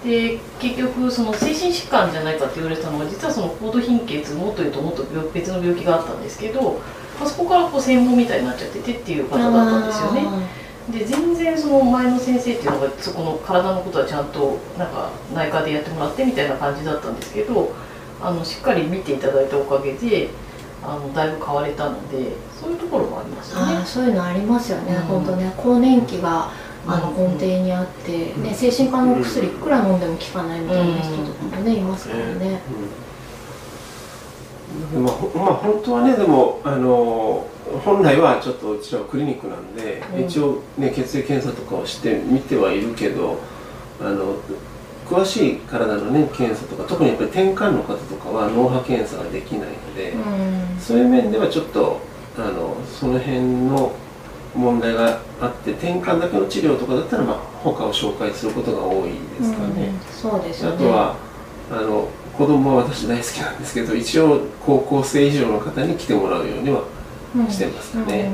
[0.03, 6.79] で結局その精神疾患じゃないかって言われてたのは実はその高度貧血もっと言うともっと病別の病気があったんですけど、
[7.19, 10.21] まあ、そこからこう専門みたいになっちゃっててっていう方だったんですよね。
[10.91, 17.73] で全然その前の先生っていうのがそこの体のことはちゃんとなんか内科でやってもらってみたいな感じだったんですけど
[18.21, 20.29] あのしっかり見ていただいたおかげで
[20.81, 23.85] あのだいぶ変われたのでそういうところもありますよね。
[23.85, 25.01] そういうのありますよね、うん。
[25.03, 26.51] 本当ね更年期が
[26.87, 27.37] あのうん。
[27.37, 28.43] 根底にあって、うん。
[28.43, 32.25] ね、精神科のお薬いくら飲んでも効かないみたいな人とかもねいますからね。
[32.31, 32.39] うん、
[34.95, 37.47] まあ本当はねでもあの
[37.83, 43.39] 本来はちょっとうちらはクリニックなんで、うん一応ね血液検査とかをして見てはいるけど
[44.01, 44.35] あの
[45.05, 51.99] 詳しい体のね検査とか特にやっぱり転換の方とかは脳波検査ができないので、うんそういう面ではちょっと
[52.37, 53.93] あのその辺の
[54.53, 59.87] 問題があって転換だけの治療とかだったら、まあ、他を紹介することが多いですかね。
[59.87, 60.75] うんそうですよね。
[60.75, 61.15] あとは
[61.71, 66.83] あの子供は私大好きなんですけど一応高校生以上の方に来てもらうようには
[67.35, 67.47] うん。
[67.49, 68.29] してますかね。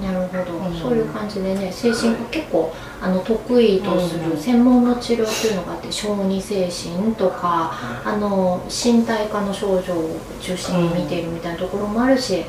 [0.00, 0.04] うん。
[0.06, 4.30] なるほど、うんそういう感じでね精神科結構あの得意とすうん。
[4.30, 7.72] る専門の治療っていうのがあって小児精神とか
[8.04, 12.44] あの身体科の症状を中心に見ているみたいなところもあるし、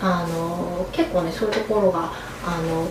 [0.00, 2.12] あの結構ねそういうところが
[2.44, 2.86] あの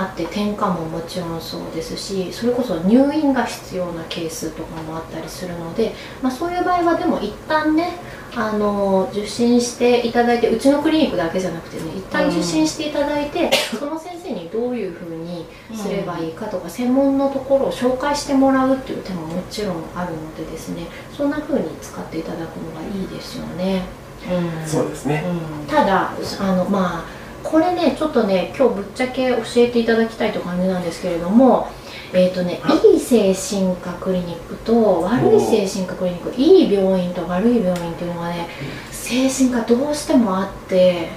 [0.00, 7.98] あって転換ももちろんそうですしそれこそ入院が必要なケースとかもあったりするので、まあ、そういう場合はでも一旦ね
[8.34, 23.82] あの受診していただいてうちのクリニックだけじゃなくてね一旦受診していただいて、その先生にどういうふうにすればいいかとか、専門のところを紹介してもらうっていう手ももちろんあるのでですねそんなふうに使っていただくのがいいですよね。
[24.30, 25.24] うんそうですね。
[25.26, 31.68] うんただあのまあこれねちょっとね今日ぶっちゃけ教えていただきたいという感じなんですけれども
[32.12, 32.60] えっ、とね
[32.92, 38.48] いい精神科クリニックと悪い精神科クリニックいい病院と悪い病院っていうのがね
[38.90, 41.08] 精神科どうしてもあって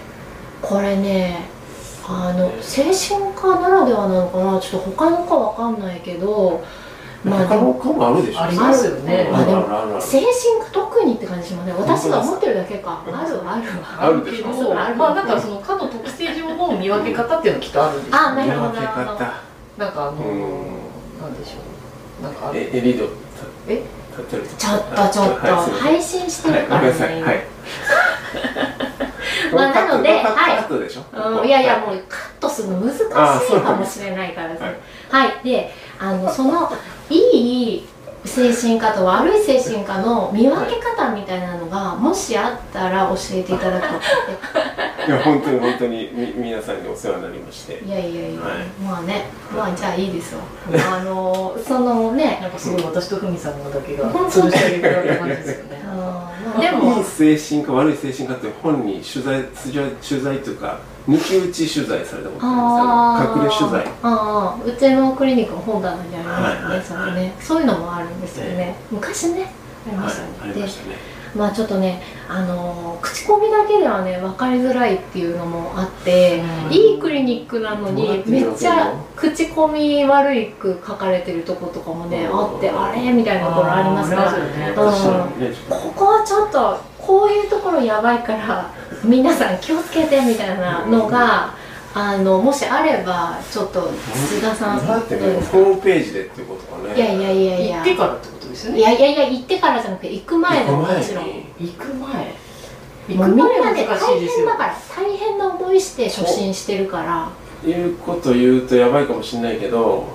[0.61, 1.49] これね
[2.07, 6.63] あの精神科ならではなのかなちょっと他の科わかんないけど
[7.24, 8.41] 他の科もあるでしょ。
[8.43, 9.30] ありますよね。
[9.34, 10.32] あるあるまあでも精神
[10.65, 11.74] 科特にって感じしますね。
[11.78, 13.03] 私が思ってるだけか。
[13.07, 13.38] あるある。
[13.39, 13.61] わ
[13.99, 14.45] あるでしょ。
[14.47, 19.34] けどまあなんかその科の特性上の見分け方っていうのはきっとあるんですよあなるほど見分け方。
[19.78, 20.49] なんかあのうん。
[21.21, 21.59] なんでしょ
[22.19, 22.24] う。
[22.24, 22.59] なんかある。
[22.59, 23.05] えエリード
[23.67, 23.82] え？
[24.11, 25.47] 立ってるちょっとちょっと。
[25.80, 26.89] 配信してるからね。
[27.24, 27.43] はい
[29.53, 31.39] まあなのでカットはい。
[31.39, 34.65] うんいやいやもうカットするの難しいかもしれないからさ。
[34.65, 35.28] はい。
[35.28, 35.43] はい。
[35.43, 36.71] であのその
[37.09, 37.87] いい
[38.25, 43.93] 精神科と悪い精神科の見分け方みたいなのがもしあったら教えていただくと
[45.07, 47.83] いや本当に本当にみ皆さんにお世話になりまして。
[47.83, 50.39] いやいやいや、はいまあねまあじゃあいいですよ。
[50.89, 55.72] あのそのねなんかすごい私とふみさんのだけが本当吊るしてあげてる感じですよね
[56.60, 63.70] でいもい精神科悪い精神科って本に取材取材取材というか抜き打ち取材されたことああるんですよ。
[63.70, 63.93] 隠れ取材。
[64.04, 69.51] ああうちのクリニックの本棚にありますよね、はいはいそれねそういうのもあるんですよね、昔ね
[69.88, 76.73] ありまはいしたね、ありましたねまあちょっとね、あのー口コミだけではね分かりづらいっていうのもあって、うん。
[76.73, 82.39] いいクリニックなのにめっちゃ口コミ悪いく書かれてるとことかもねうん。
[82.39, 83.11] あってあれ？
[83.11, 84.29] みたいなところありますから。
[84.29, 85.47] あーありますよね。
[85.47, 85.55] うん。
[85.69, 88.71] ここはちょっとこういうところやばいから
[89.03, 91.53] 皆さん気をつけてみたいなのが、
[91.93, 93.91] あのもしあればちょっと
[94.29, 96.95] 土田さんホームページでっていうことかね。
[96.95, 97.75] いやいやいやいや。
[97.77, 98.32] 行ってからってこと？
[98.54, 98.80] ですよね。
[98.80, 101.26] いやいやいや行ってからじゃなくて行く前でももちろん。
[101.60, 102.34] 行く前。
[103.10, 103.86] 行く前大変
[104.45, 107.70] だから大変な思いして初心してるから。
[107.70, 110.06] いうこと言うとやばいかもしれないけど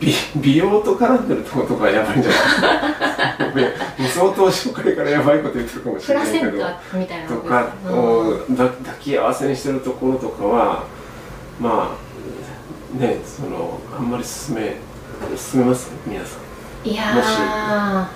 [0.00, 3.56] 美美容と絡んでるとことかやばいんじゃない？
[3.56, 3.62] ね
[3.98, 6.58] もう相当初回からやばいこと言ってるかもしプれないけど。
[6.58, 7.72] ラセンタみたいなとか？
[8.50, 10.86] だ抱き合わせにしてるところとかは
[11.60, 11.94] ま
[12.96, 14.76] あねそのあんまり進め
[15.36, 15.90] 進めます？
[16.06, 16.43] 皆さん
[16.84, 18.08] いや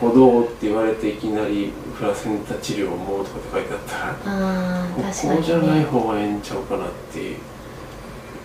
[0.00, 7.36] ここどうって言われていきなりプラセンタ治療もとかって書いてあったらここじゃない方がええんちゃうかなっていう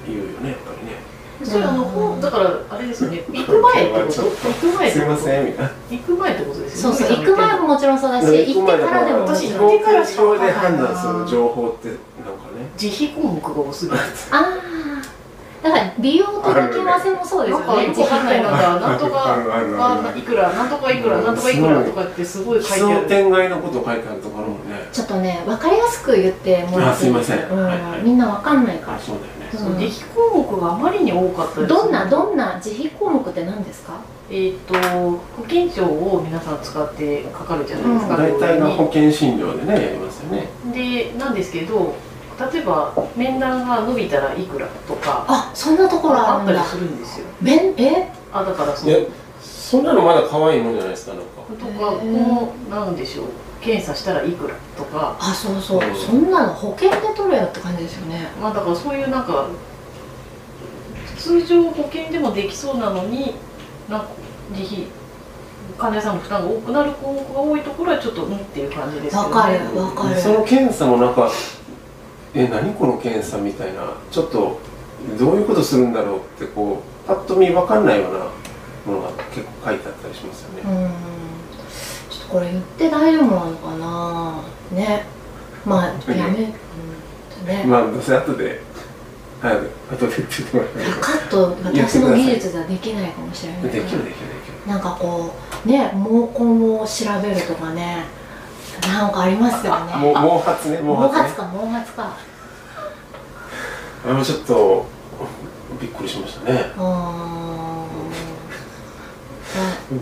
[0.05, 1.13] 言うよねやっぱりね。
[1.43, 3.23] それあのほうだからあれですよね。
[3.31, 4.21] 行く前ってこと。
[4.21, 7.05] 行く前っすいまてことせんみたいな行く前ってことですそうよね。
[7.05, 11.99] そう行く前ももちろんそうだし行ってからでもも私行ってからしかで判断する情報ってなんか
[12.59, 12.69] ね。
[12.81, 14.03] 自費項目が多すぎるあ
[14.37, 14.72] あ
[15.63, 17.87] だから美容と抱き合わせもそうですなんかよね。
[17.87, 23.01] よくわかんないのがなんとかがいくらなんとかいくらなんとかいくらとかってすごい奇書いてある。
[23.03, 24.89] 想天外のこと書いてあるところもね。
[24.91, 25.41] ちょっとね。
[25.45, 27.05] 分かりやすく言ってもらって。
[27.05, 27.49] すかあすいません。
[27.49, 27.65] うん。
[27.65, 28.01] はいはい。
[28.03, 28.97] みんな分かんないから。
[28.97, 29.49] あそうだよね。
[29.53, 29.59] うん。
[29.59, 33.93] そう出来項目があまりに多かったですどんなどんな自費項目って何ですか？
[34.31, 40.47] えっ、と保険証を皆さん使ってかかるじゃないですか、大体が病保険診療でねやりますよね。
[40.73, 41.93] でなんですけど
[42.39, 47.25] 例えば面談が伸びたらいくらとかあそんなところああったりするんですよ。
[47.41, 48.11] べんえ？
[48.31, 48.95] あだからその
[49.41, 51.27] そんなのまだ可愛いもんじゃないですかなんか。
[51.59, 53.25] とかこのなんでしょう。
[53.61, 55.15] 検査したらいくらとか。
[55.19, 55.95] あそうそう、うん。
[55.95, 58.27] そんなの保険で取れよって感じですよね。
[58.41, 59.47] まあだからそういうなんか
[61.17, 63.35] 通常保険でもできそうなのに
[63.89, 64.07] なんか
[64.51, 64.87] 自費
[65.77, 69.29] 患者さんの負担が多くなる項目が多いところはちょっとうんっていう感じですよね。
[69.29, 70.19] わかるわかる。
[70.19, 71.31] その検査もなんか
[72.35, 74.59] え何この検査みたいなちょっと
[75.19, 78.19] どういうことするんだろうってこうパッと見分かんないような
[78.85, 80.89] ものが結構書いてあったりしますようね、ん。
[82.09, 84.43] ちょっとこれ言って大丈夫なのかな。
[84.71, 85.05] ね。
[85.65, 87.45] まあやめ、う。
[87.45, 88.61] ん、ね、まあどうせ後で
[89.41, 89.57] はい
[89.93, 94.67] 後でって言ってもらえるカット私の技術ではできないかもしれないできるできるできる。
[94.67, 95.33] なんかこ
[95.65, 98.05] うね毛根を調べるとかね
[98.81, 99.95] なんかありますよね。
[99.95, 102.17] もう毛髪ね毛毛髪か毛髪か。
[104.05, 104.85] あのちょっと
[105.79, 106.73] びっくりしましたね。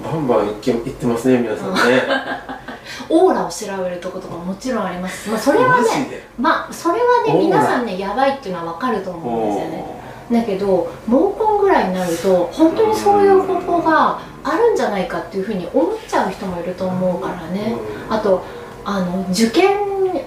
[0.03, 2.03] バンバンいけいってますね皆さんね。
[3.09, 5.29] オーラを調べるとことかもちろんあります。
[5.29, 6.27] まあそれはねで。
[6.39, 9.85] まあそれはね皆さんねやばいっていうのは分かると思うんですよね。
[10.31, 17.75] おだけど毛根ぐらいになると本当にそういう方法があるんじゃないかっていうふうに思っちゃう人もいると思うからーね。
[18.09, 18.15] うん。
[18.15, 18.41] あと
[18.85, 19.79] あの受験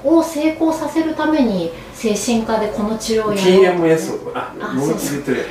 [0.05, 3.74] を成功させるために精神科でこの治療をやろうと。
[3.74, 5.11] かね TMS をああもうそうそう。
[5.12, 5.50] 言ってるよね。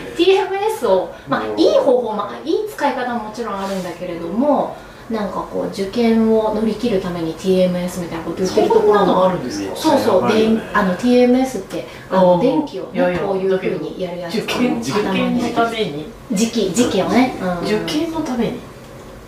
[0.82, 4.76] TMS を、まあう、んいい方法もいい使い方ももちろんあるんだけれども
[5.10, 10.34] なんかこう受験を乗り切るために TMS みたいなこと言ってるところもあるんですかそうそう、ね。
[10.34, 12.42] でんあの TMS ってああのー。
[12.42, 16.06] 電気をねこういうふうにやるやつ受験受頭験のにために。
[16.32, 17.66] 時期時期をね、うん。
[17.66, 18.60] 受験のために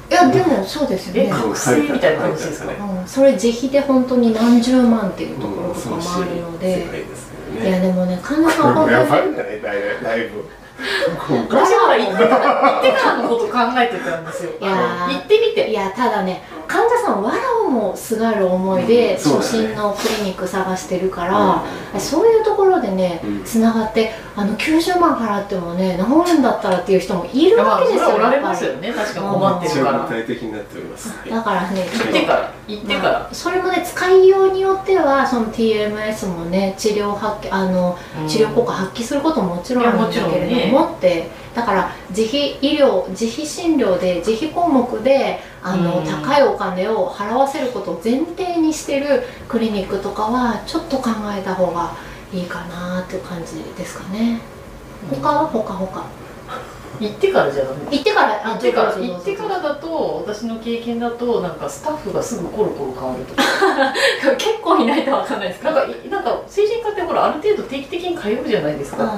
[0.10, 2.78] いやでもそうですよね、え覚醒みたいな感じですかね。
[2.80, 7.62] うん、それ自費で本当に何十万っていうところとかもあるの世で界ですね。
[7.62, 10.03] ねいやでもね患者さんやばいんじゃないだいぶ。
[10.03, 10.45] だいぶ
[11.28, 14.51] 今回私は行ってから行ってからのこと考えてたんですよ。
[14.60, 15.72] 行ってみて。
[15.72, 23.43] いやただね患者さんわらをもすがる思いで初診のクリニック探してるから、そういうところでねうん。
[23.43, 28.91] つながってあの90万払ってもね治るんだったらっていう人もいるまあわけですよそれはおられますよね。
[28.91, 29.99] 確かに困ってるから。
[30.05, 32.53] 体的になっております、はいだからね行ってから。
[32.68, 33.11] 行ってから。
[33.11, 37.97] まあそれもね使いようによってはその TMS もね治療発揮あの
[38.28, 41.45] 治療効果発揮することももちろんあるんだけれども、いやもって。
[41.55, 46.05] だから自費医療自費診療で自費項目であの、うん。
[46.05, 51.97] 高いお金を払わせることを前提にしてるクリニックとかはちょっと考えた方が
[52.32, 54.39] いいかなっていう感じですかね。
[55.09, 56.05] 他は他他
[57.00, 57.78] 行ってからじゃダメ。
[57.91, 63.43] 行ってから行ってから行ってからだと私の経験だとなんかスタッフがすぐコロコロ変わるとか。
[64.38, 69.14] 結構いないと分かんないですなんかいなんか精神科ってほらある程度定期的に通うじゃないですか。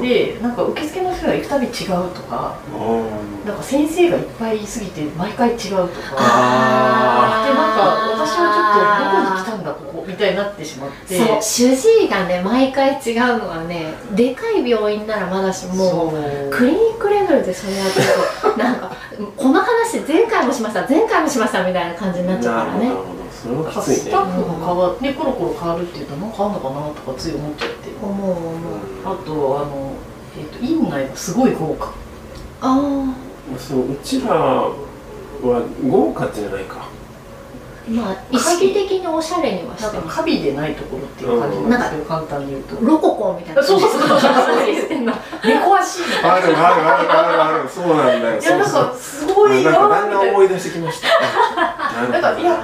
[0.00, 1.72] でなんか受付の人が行くたび違う
[2.14, 2.54] とか。
[2.72, 6.16] あなんか先生がいっぱいいすぎて毎回違うとか。
[6.18, 11.16] あでなんか私はちょっとどこに来たんだここみたいになってしまって。
[11.18, 16.50] そう主治医がね毎回違うのはねでかい病院ならまだしもそう。
[16.50, 18.06] クリニックレベルでそれやってる
[18.42, 18.96] となんか
[19.36, 22.84] この話前回もしました前回もしましたみたいな感じになっちゃうからね。
[22.86, 23.96] なるほどそれはきついね。
[23.96, 27.90] スタッフが変わってコロコロ変わるっていうとなんかあんのかなとかつい思っちゃって。
[28.02, 28.52] 思う思う
[29.04, 29.92] あとあの、
[30.38, 31.92] えー、と院内がすごい豪華。
[32.60, 33.14] あ
[33.58, 34.72] そううちらは
[35.86, 36.78] 豪華じゃないか。
[36.80, 36.88] あ
[37.88, 42.76] まあ意識的におしゃれにはなんしてるかカビでないところっていう感じなんですけど簡単に言うと。
[42.84, 43.62] ロココみたいな。
[43.62, 44.08] そうそうそう。
[44.08, 45.12] そうそう言ってんの
[45.44, 47.68] 猫足みたいなあるあるあるあるある。
[47.68, 48.40] そうなんだよ。
[48.40, 51.08] いやなんそうそうかすごいなんなかだんだん思い出してきました。
[52.10, 52.58] なんかいや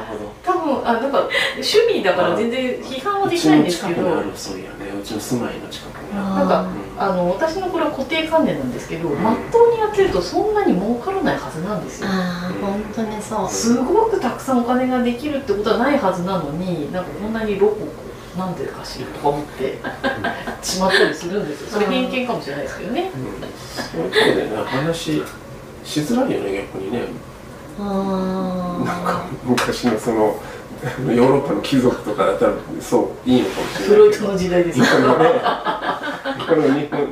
[0.45, 4.03] 多分あなんか趣味だから全然批判はできないんですけど。
[4.03, 9.15] 近くにあるそういやねうちの住まいの近くにあなんかるあの私のこれは固定観念なんですけどん。
[9.15, 12.09] まっとうにやってるとそんなに儲からないはずなんですよ。
[12.09, 13.49] ああ本当にそう。
[13.51, 19.79] すごくたくさんお金ができるってことはないはずなのになんかこんなにロココなんでかしらとか思って
[20.63, 21.71] しまったりするんですよ。
[21.71, 23.11] それ偏見かもしれないですけどね。
[23.15, 23.23] うん。
[23.67, 25.23] そういうとこでね話
[25.85, 27.07] しづらいよね逆にね。
[27.79, 30.41] なんか昔のその
[30.83, 33.89] ヨーロッパの貴族とかだったらそういいのかもしれない。
[33.89, 35.31] フロイトの時代ですよ今のね
[36.49, 37.09] この日本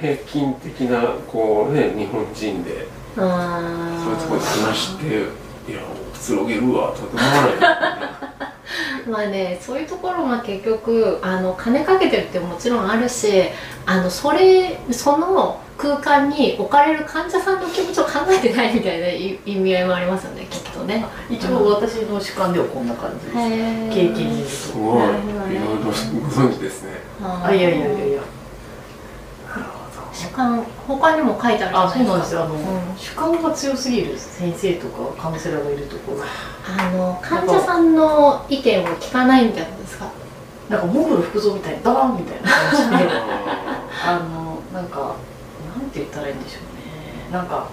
[0.00, 2.86] 平均的なこうね日本人で
[3.16, 3.60] あ
[4.04, 5.80] そういうところでー話していや
[6.12, 8.17] くつろげるわとか思わない
[9.08, 13.44] まあねそういうところは結局あの金かけてるってもちろんあるし
[13.86, 21.04] あのそれその空間に置かれる患者さんの気持ちを考えてないみたいな意意味合いもありますよねきっとね。
[21.30, 23.38] 一応私の主観ではこんな感じです。
[23.38, 27.00] へ経験にすごいいろいろご存知ですね。
[27.22, 28.22] あいやいやいやいや
[30.18, 32.40] 主観他にも書いてあるじゃあそうないですか。
[32.40, 32.72] なんですよ。
[32.74, 32.96] あの、うん。
[32.96, 36.22] 主観が強すぎる先生とかカウンセラーがいるところ。
[36.76, 40.10] あの患者さんの意見を聞かないみたいなんですか。
[40.68, 43.10] なんかモンゴル服装みたいにドーンみたいな感じで。
[43.14, 44.98] ああのなんか
[45.76, 47.32] なんて言ったらいいんでしょうね。
[47.32, 47.68] なんか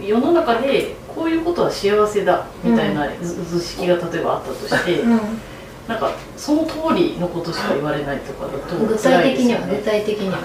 [0.00, 5.20] 世の中でこういうことは幸せだみたいな図図式が例えばあったとして、うん。
[5.88, 10.38] なんかその通りのことしか言われないとかだと具体的には具体的には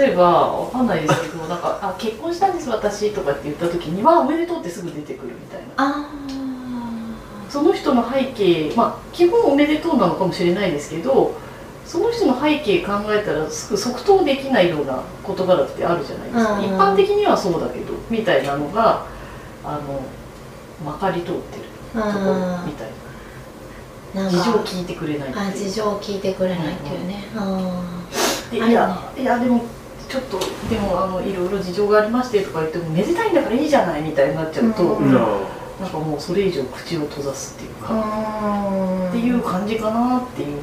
[0.00, 5.66] 例えばわかんないですけどなんかあ結婚したんです私とかって言った時にわあおめでとうってすぐ出てくるみたいな。
[5.76, 6.10] あ
[7.48, 11.34] その人の背景まあ基本おめでとうなのかもしれないですけど
[11.86, 16.64] その人の背景考えたらすぐ即答できないような言葉だってあるじゃないですか、うん。
[16.64, 19.06] 一般的にはそうだけどみたいなのが
[19.64, 20.02] あの
[20.84, 22.96] まかり通ってるあところみたいな。
[24.30, 25.52] 事情をか聞いてくれないいう。
[25.52, 27.82] 事情を聞いてくれないっていうね、あ
[28.50, 29.62] であれねいやいやでも
[30.08, 30.38] ちょっと
[30.70, 35.10] でもあのいろいろ事情がありましてとか言ってもめでたいんだからいいじゃないみたいになっちゃうと、うん。
[35.10, 35.10] ー
[35.80, 37.96] なんかもうそれ以上口を閉ざすっていうーか、う
[39.06, 40.58] んっていう感じかなっていう。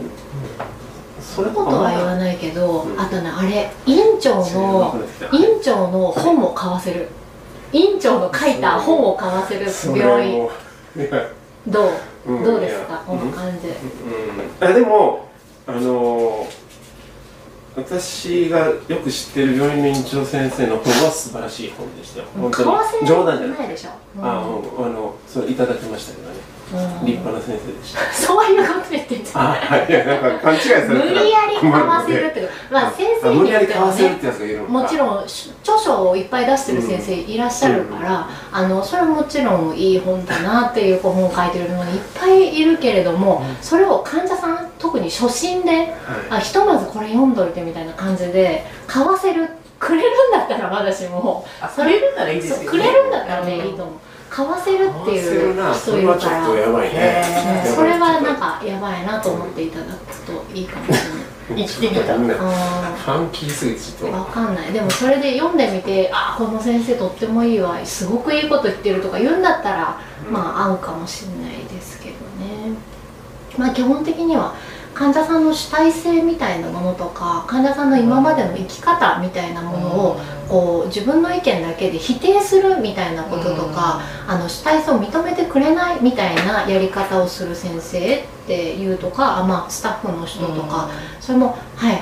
[1.22, 3.00] それことは言わないけど、うん。
[3.00, 4.96] あとねあれ院長の
[5.32, 7.10] 院長の本を買わせる。
[7.72, 9.68] 院長の書いた本を買わせる
[9.98, 10.44] 病院。
[10.44, 10.50] 院
[11.68, 11.90] ど
[12.26, 12.44] う、うん。
[12.44, 13.04] どうですか？
[13.06, 15.28] この感じ、うん、あでも
[15.66, 16.63] あのー
[17.76, 22.26] 私がよく知ってる病院の院長先生の本は素晴らしい本でしたよ。
[22.40, 22.64] 本当
[23.02, 23.68] に冗談じゃない。
[23.68, 26.36] でしょ、うんあうんあのそれいただきましたけどね。
[26.36, 26.63] うん
[27.04, 28.00] 立派な先生でした。
[28.14, 29.90] そういうこと言ってんじゃんあはい。
[29.90, 34.72] いやなんか勘違いされ無理やり買わせるっていうかまあ先生にあ無理やり買わせるってやつがいるのか。
[34.72, 49.48] もちろんし著書をいっぱい出してる先生いらっしゃるから、あのそれはもちろんいい本だなっていう本を書いてるのにいっぱいいるけれども、それを患者さん特に初初心ではあひとまずこれ読んどいてみたいな感じで買わせる
[49.80, 52.66] くれるんだったらまだしもあくれるならいいですよね。
[52.66, 53.96] くれるんだったらねいいと思う
[54.34, 55.16] 買わせるってい。
[55.16, 55.98] いう人いるから。
[55.98, 57.24] れはちょっとやばいね。
[57.76, 61.68] それはなんかやばいなと思っていただくといいかもしれない。
[61.68, 64.18] 生きてみたうんフあァンキーすぎてちょっーと。
[64.18, 64.72] わかんない。
[64.74, 70.00] でもそれで読んでみてあこの先生とってもいいわすごくいいこと言ってるとか言うんだったら
[70.32, 72.76] まあ合うかもしれないですけどね。
[73.58, 74.56] まあ基本的には
[74.94, 90.90] 患者さんの主体性みたいなものとか患者さんの今までの生き方みたいなものをこう自分の意見だけで否定するみたいなこととか、あの主体性を認めてくれないみたいなやり方をする先生っていうとかあ、まあ、スタッフの人とか、
[91.20, 92.00] それもはいはい。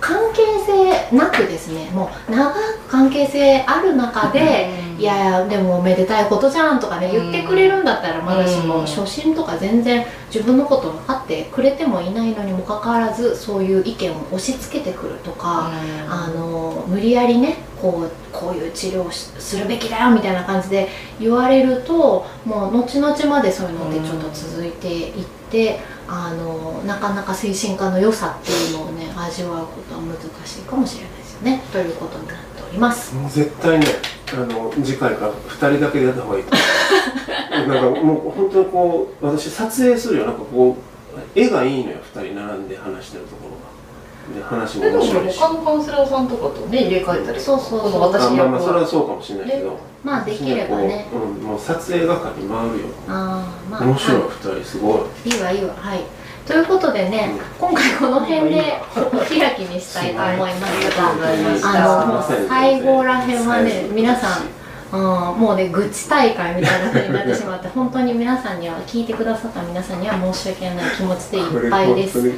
[0.00, 4.70] 関係性なくですねもう長く関係性ある中で、
[5.00, 8.86] いやでもおめでたいことじゃんとかね言ってくれるんだったらまだしも、うん。
[8.86, 15.70] 初心とか全然自分のこと分かってくれてもいないのにもかかわらずそういう意見を押し付けてくるとか、
[16.08, 20.88] あの無理やりねこうこういう治療をしするべきだよみたいな感じで
[21.18, 31.62] 言われるともう後々までそういうのってちょっと続いていって、あのなかなか精神科の良さっていうのをね味わうことは難しいかもしれないですよね。
[31.72, 33.14] ということになっております。
[33.14, 33.86] もう絶対ね、
[34.32, 37.68] あの次回から二人だけでやった方がいいと思う。
[37.68, 43.70] なんかもう本当にこう私撮影するよなんかこう絵がいいのよ二人並んで話してるところが。
[44.34, 45.38] で話も面白いし。
[45.38, 49.76] 他のカウンセラーさんとかとね入れ替えたりそうそうそうこの私あまあまあそれは役そうかもしれないけど。
[50.02, 52.54] まあできればねううん、もう撮影係回るよ。
[53.08, 55.28] あーまあ面白いは二人すごい。
[55.28, 56.00] いいいわいいわはい
[56.50, 57.30] ということでね、
[57.60, 64.60] 今回この辺でお開きにしたいと思いますがあのもう最後らへんはね皆さん
[64.92, 65.00] うん、
[65.40, 72.18] もうね愚痴大会みたいな風になってしまって 本当に皆さんには聞いてくださった皆さんには申し訳ない気持ちでいっぱいです。
[72.18, 72.34] はい。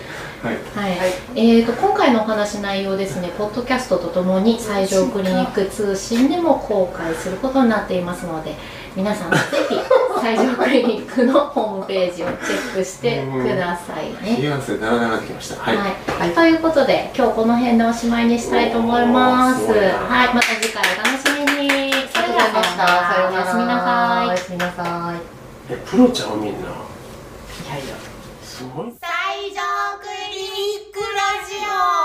[0.77, 0.99] はい、
[1.35, 8.55] えー、と今回のお話内容ですね、ポッドキャストとともに西条クリニック通信でも公開することになっていますので、
[8.95, 9.37] 皆さんぜ
[9.69, 9.77] ひ
[10.21, 14.37] 最上クリニックのホームページをチェックしてくださいね。
[14.41, 19.65] 冷や汗だらだらできました、はい、はいはい、ということで今日この辺でおしまいにしたいと思います。
[19.65, 21.93] いはい、また次回お楽しみに。
[22.13, 22.87] それではまた。
[23.15, 23.43] さようなら。
[23.43, 23.89] おやすみなさ
[24.25, 24.29] い。
[24.29, 25.73] おやすみなさい。
[25.73, 26.59] え、プロちゃんみんな。
[26.59, 27.97] いやいや。
[28.43, 28.87] すごい。
[28.87, 28.93] 西
[29.55, 29.61] 条
[29.99, 30.51] クリニ
[30.91, 32.02] ックラジオ。